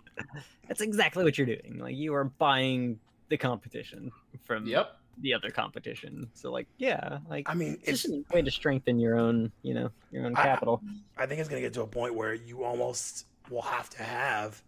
[0.68, 3.00] that's exactly what you're doing like you are buying
[3.30, 4.12] the competition
[4.44, 4.98] from yep.
[5.20, 8.52] The other competition so like yeah like I mean, it's it's just a way to
[8.52, 10.82] strengthen your own you know your own capital
[11.18, 14.64] I think it's gonna get to a point where you almost will have to have,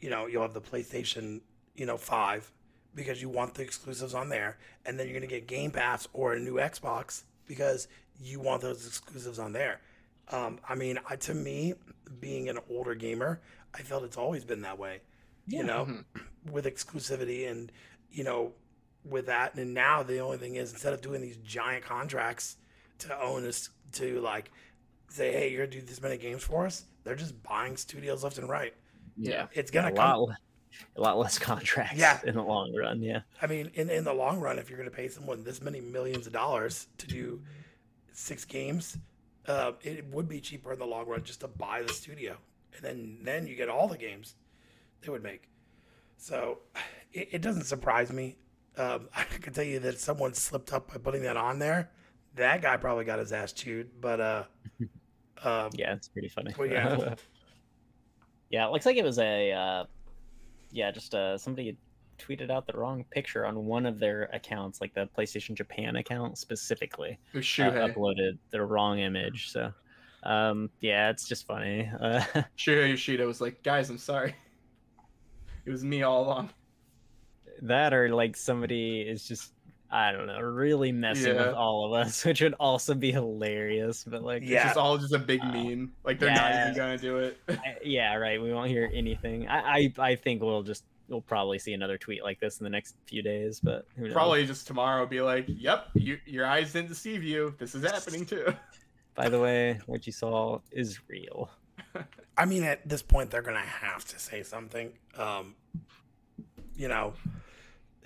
[0.00, 1.42] you know, you'll have the PlayStation,
[1.74, 2.50] you know, five,
[2.94, 6.32] because you want the exclusives on there, and then you're gonna get Game Pass or
[6.32, 7.88] a new Xbox because
[8.20, 9.80] you want those exclusives on there.
[10.28, 11.74] Um, I mean, I, to me,
[12.20, 13.40] being an older gamer,
[13.74, 15.00] I felt it's always been that way.
[15.46, 16.04] You know, Mhm.
[16.50, 17.70] with exclusivity and
[18.10, 18.52] you know
[19.04, 22.56] with that and now the only thing is instead of doing these giant contracts
[22.98, 24.50] to own us to like
[25.08, 28.36] say hey you're gonna do this many games for us they're just buying studios left
[28.38, 28.74] and right
[29.16, 29.46] Yeah.
[29.54, 30.36] it's gonna lot, come le-
[30.96, 32.20] a lot less contracts Yeah.
[32.24, 33.02] in the long run.
[33.02, 33.20] Yeah.
[33.40, 36.26] i mean in, in the long run if you're gonna pay someone this many millions
[36.26, 37.42] of dollars to do
[38.12, 38.98] six games
[39.46, 42.36] uh, it would be cheaper in the long run just to buy the studio
[42.76, 44.34] and then then you get all the games
[45.00, 45.48] they would make
[46.18, 46.58] so
[47.14, 48.36] it, it doesn't surprise me
[48.80, 51.90] um, i can tell you that someone slipped up by putting that on there
[52.36, 54.44] that guy probably got his ass chewed but uh
[55.42, 56.54] um, Yeah, it's pretty funny.
[56.58, 57.14] Well, yeah.
[58.50, 59.84] yeah, it looks like it was a uh
[60.70, 61.76] yeah, just uh somebody
[62.18, 66.36] tweeted out the wrong picture on one of their accounts, like the PlayStation Japan account
[66.36, 67.18] specifically.
[67.32, 69.50] It was Uh, uploaded the wrong image.
[69.50, 69.72] So
[70.22, 71.90] um yeah, it's just funny.
[72.00, 72.20] Uh
[72.58, 74.34] Shuhei Yoshida was like, guys, I'm sorry.
[75.64, 76.50] It was me all along.
[77.62, 79.52] That or like somebody is just
[79.92, 81.46] I don't know, really messing Yeah.
[81.48, 84.04] with all of us, which would also be hilarious.
[84.06, 84.58] But like, Yeah.
[84.58, 85.92] It's just all just a big Uh, meme.
[86.04, 87.38] Like they're not even gonna do it.
[87.48, 88.40] I- yeah, right.
[88.40, 89.48] We won't hear anything.
[89.48, 92.70] I, I, I think we'll just we'll probably see another tweet like this in the
[92.70, 93.58] next few days.
[93.58, 94.12] But who knows?
[94.12, 97.56] Probably just tomorrow be like, Yep, you, your eyes didn't deceive you.
[97.58, 98.54] This is happening too.
[99.16, 101.50] By the way, what you saw is real.
[102.38, 104.92] I mean, at this point, they're gonna have to say something.
[105.18, 105.56] Um,
[106.76, 107.14] you know,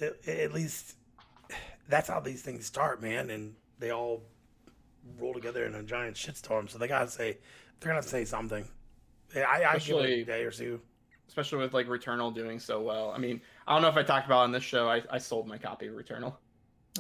[0.05, 0.97] at, at least
[1.89, 3.31] that's how these things start, man.
[3.31, 4.23] And they all
[5.19, 6.71] roll together in a giant shitstorm.
[6.71, 7.39] So they gotta say
[7.81, 8.67] they're gonna say something.
[9.35, 10.81] Yeah, I, I give it a day or two.
[11.27, 13.11] Especially with like Returnal doing so well.
[13.11, 14.89] I mean, I don't know if I talked about on this show.
[14.89, 16.35] I, I sold my copy of Returnal.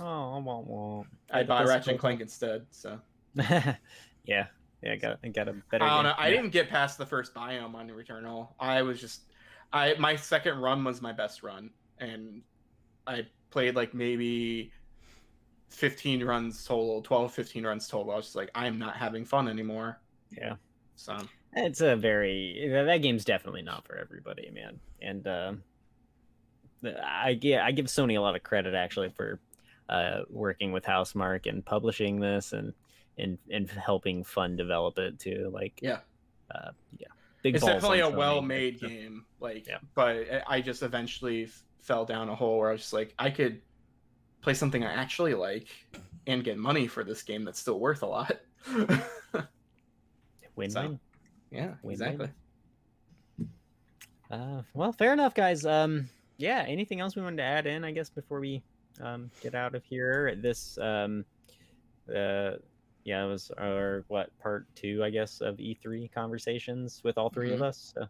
[0.00, 1.06] Oh, won't won't.
[1.30, 2.66] I buy Ratchet and Clank instead.
[2.70, 2.98] So
[3.34, 3.76] yeah,
[4.24, 4.46] yeah.
[4.92, 5.84] I got I got a better.
[5.84, 6.02] I don't game.
[6.04, 6.14] know.
[6.18, 6.36] I Yeah.
[6.36, 8.48] didn't get past the first biome on Returnal.
[8.58, 9.22] I was just,
[9.72, 12.42] I my second run was my best run, and
[13.06, 14.72] I played like maybe
[15.70, 18.12] 15 runs total, 12, 15 runs total.
[18.12, 20.00] I was just like, I'm not having fun anymore.
[20.30, 20.54] Yeah.
[20.96, 21.16] So
[21.54, 24.78] It's a very that game's definitely not for everybody, man.
[25.02, 25.62] And um
[27.02, 29.40] I give I give Sony a lot of credit actually for
[29.88, 32.72] uh, working with Housemarque and publishing this and
[33.18, 35.50] and and helping Fun develop it too.
[35.52, 35.98] Like Yeah.
[36.54, 37.08] uh, yeah,
[37.42, 37.54] big.
[37.56, 39.24] it's definitely a well-made uh, game.
[39.40, 39.78] Like, Yeah.
[39.94, 41.48] but I- just eventually
[41.84, 43.60] fell down a hole where I was just like, I could
[44.40, 45.68] play something I actually like
[46.26, 48.36] and get money for this game that's still worth a lot.
[50.56, 50.70] Win-win.
[50.70, 50.98] So-
[51.50, 51.92] yeah, Win-win.
[51.92, 52.28] exactly.
[54.30, 55.64] Uh, well, fair enough, guys.
[55.66, 56.08] Um,
[56.38, 56.64] yeah.
[56.66, 57.84] Anything else we wanted to add in?
[57.84, 58.62] I guess before we
[59.00, 61.24] um, get out of here, this um,
[62.08, 62.52] uh,
[63.04, 67.52] yeah, it was our what part two, I guess, of E3 conversations with all 3
[67.52, 67.64] of Mhm.
[67.64, 67.92] us.
[67.94, 68.06] So,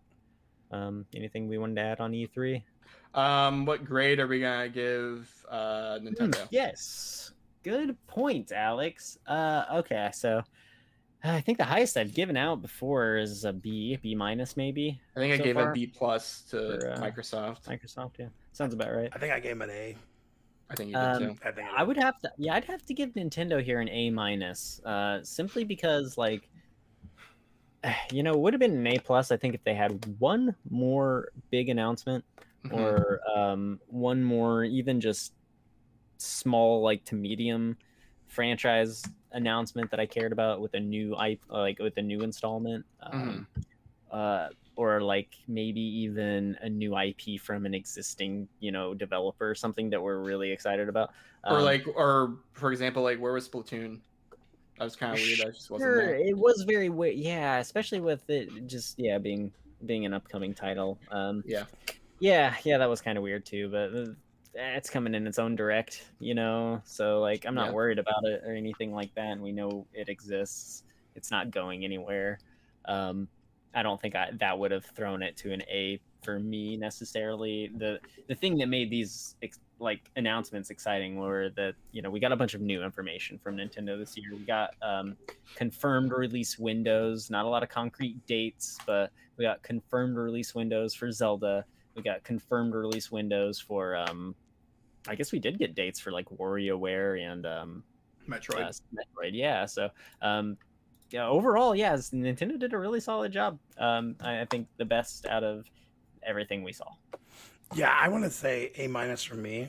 [0.77, 2.63] um, anything we wanted to add on E E3?
[3.15, 6.47] Um, what grade are we gonna give uh, Hmm, Nintendo?
[6.51, 7.33] yes.
[7.63, 9.19] Good point, Alex.
[9.27, 10.43] Uh, okay, so
[11.23, 15.01] I think the highest I've given out before is a B, B minus maybe.
[15.17, 15.71] I think I gave far?
[15.71, 17.65] a B plus to For, uh, Microsoft.
[17.65, 19.09] Microsoft, yeah, sounds about right.
[19.15, 19.97] I think I gave him an A.
[20.69, 21.37] I think you did um, too.
[21.45, 24.11] I think I would have to, yeah, I'd have to give Nintendo here an A
[24.11, 26.51] minus, uh, simply because like,
[28.13, 29.31] you know, it would have been an A plus.
[29.31, 32.25] I think if they had one more big announcement
[32.65, 32.73] Mhm.
[32.75, 35.33] or um, one more even just
[36.19, 37.77] small like to medium
[38.27, 42.85] franchise announcement that I cared about with a new I like with a new installment.
[43.01, 43.47] Um,
[44.11, 49.91] uh, or like maybe even a new IP from an existing, you know, developer, something
[49.91, 51.11] that we're really excited about.
[51.49, 54.01] or Um, like, or for example, like where was Splatoon?
[54.79, 55.39] That was kind of weird.
[55.39, 56.15] That just wasn't Sure, there.
[56.17, 57.15] it was very weird.
[57.17, 59.53] Yeah, especially with it just yeah being
[59.87, 60.99] being an upcoming title.
[61.11, 61.67] Um, Yeah.
[62.21, 63.69] Yeah, yeah, that was kind of weird too.
[63.69, 64.15] But uh,
[64.55, 66.81] it's coming in its own direct, you know.
[66.85, 67.73] So like, I'm not Yeah.
[67.75, 69.33] worried about it or anything like that.
[69.33, 70.85] And we know it exists.
[71.17, 72.39] It's not going anywhere.
[72.87, 73.29] Um,
[73.75, 77.71] I don't think I, that would have thrown it to an A for me necessarily.
[77.77, 82.21] The the thing that made these ex- like announcements exciting were that you know we
[82.21, 84.29] got a bunch of new information from Nintendo this year.
[84.33, 85.17] We got um,
[85.57, 90.95] confirmed release windows, not a lot of concrete dates, but we got confirmed release windows
[90.95, 91.65] for Zelda.
[91.95, 94.35] We got confirmed release windows for um,
[95.07, 97.85] I guess we did get dates for like WarioWare and um,
[98.29, 98.63] Metroid.
[98.63, 99.31] uh, Metroid.
[99.33, 99.67] Yeah.
[99.67, 99.91] So,
[100.23, 100.57] um,
[101.11, 103.59] yeah, overall, yeah, Nintendo did a really solid job.
[103.79, 105.67] Um, I, I think the best out of
[106.23, 106.87] everything we saw.
[107.75, 109.69] Yeah, I want to say A minus for me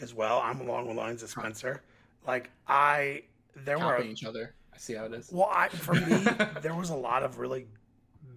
[0.00, 0.40] as well.
[0.42, 1.82] I'm along the lines of Spencer.
[2.26, 3.24] Like I,
[3.56, 4.54] there were each other.
[4.72, 5.30] I see how it is.
[5.32, 6.24] well, I for me
[6.60, 7.66] there was a lot of really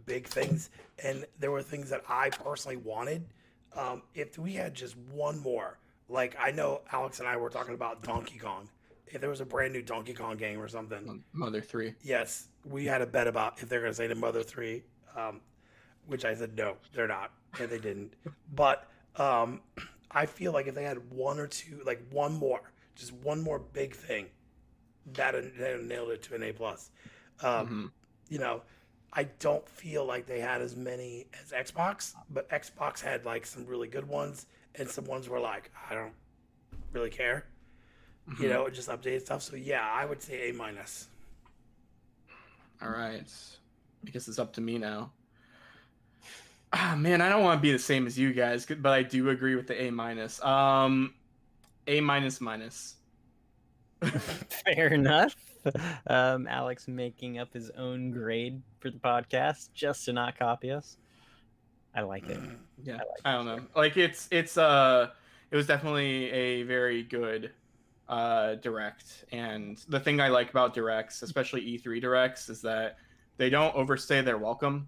[0.09, 0.69] big things,
[1.03, 3.23] and there were things that I personally wanted.
[3.77, 5.77] Um, if we had just one more,
[6.09, 8.67] like I know Alex and I were talking about Donkey Kong.
[9.07, 11.93] If there was a brand new Donkey Kong game or something, Mother three.
[12.01, 14.83] yes, we had a bet about if they're going to say the Mother Three,
[15.15, 15.39] um,
[16.07, 18.13] which I said no, they're not, and they didn't.
[18.55, 19.61] But um,
[20.11, 22.61] I feel like if they had one or two, like one more,
[22.95, 24.25] just one more big thing,
[25.13, 26.89] that that nailed it to an A plus.
[27.41, 27.91] Um, Mhm.
[28.31, 28.61] You know,
[29.13, 33.65] I don't feel like they had as many as Xbox, but Xbox had like some
[33.65, 34.45] really good ones,
[34.75, 36.13] and some ones were like I don't
[36.93, 37.45] really care.
[38.39, 38.49] You Mhm.
[38.49, 39.41] know, just updated stuff.
[39.41, 41.07] So yeah, I would say A minus.
[42.81, 43.27] All right.
[44.05, 45.11] I guess it's up to me now.
[46.71, 49.29] Ah, man, I don't want to be the same as you guys, but I do
[49.29, 50.41] agree with the A minus.
[50.43, 51.15] Um,
[51.87, 52.95] A minus minus.
[54.65, 55.35] Fair enough.
[56.07, 60.97] Um, Alex making up his own grade for the podcast just to not copy us.
[61.95, 62.39] I like it.
[62.83, 63.59] Yeah, I like I don't know.
[63.75, 65.09] Like it's it's uh
[65.51, 67.51] it was definitely a very good
[68.07, 72.97] uh direct and the thing I like about directs, especially E3 directs is that
[73.37, 74.87] they don't overstay their welcome.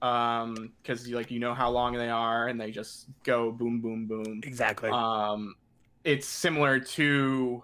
[0.00, 3.80] Um cuz you like you know how long they are and they just go boom
[3.80, 4.40] boom boom.
[4.44, 4.90] Exactly.
[4.90, 5.54] Um
[6.04, 7.62] it's similar to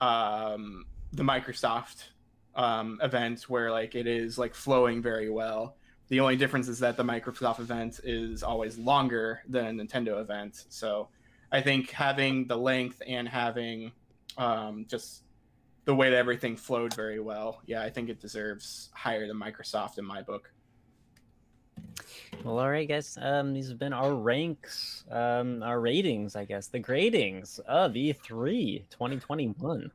[0.00, 0.84] um
[1.16, 2.04] the Microsoft
[2.54, 5.76] um event where like it is like flowing very well.
[6.08, 10.64] The only difference is that the Microsoft event is always longer than a Nintendo event.
[10.68, 11.08] So
[11.50, 13.92] I think having the length and having
[14.38, 15.22] um, just
[15.84, 19.98] the way that everything flowed very well, yeah, I think it deserves higher than Microsoft
[19.98, 20.52] in my book.
[22.44, 23.18] Well, all right, guys.
[23.20, 28.84] Um, these have been our ranks, um, our ratings, I guess, the gradings of E3
[28.90, 29.90] 2021.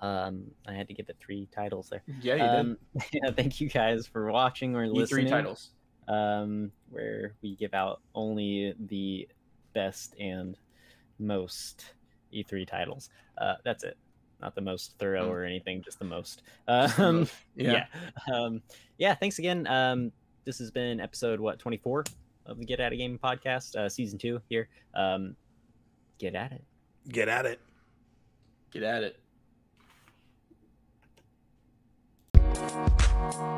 [0.00, 2.02] Um, I had to give it three titles there.
[2.20, 2.78] Yeah, you Um,
[3.12, 5.26] yeah, thank you guys for watching or listening.
[5.26, 5.70] E3 titles.
[6.08, 9.28] um, where we give out only the
[9.74, 10.56] best and
[11.18, 11.94] most
[12.32, 13.10] E3 titles.
[13.38, 13.96] Uh, that's it.
[14.40, 15.30] Not the most thorough Mm.
[15.30, 16.42] or anything, just the most.
[16.68, 17.34] Um, most.
[17.54, 17.86] yeah.
[18.32, 18.62] Um,
[18.98, 19.14] yeah.
[19.14, 19.66] Thanks again.
[19.66, 20.12] Um,
[20.44, 22.04] this has been episode what 24
[22.44, 24.68] of the Get At It Gaming podcast, uh, season two here.
[24.94, 25.34] Um,
[26.18, 26.62] get at it.
[27.08, 27.60] Get at it.
[28.70, 29.16] Get at it.
[33.32, 33.56] Thank you.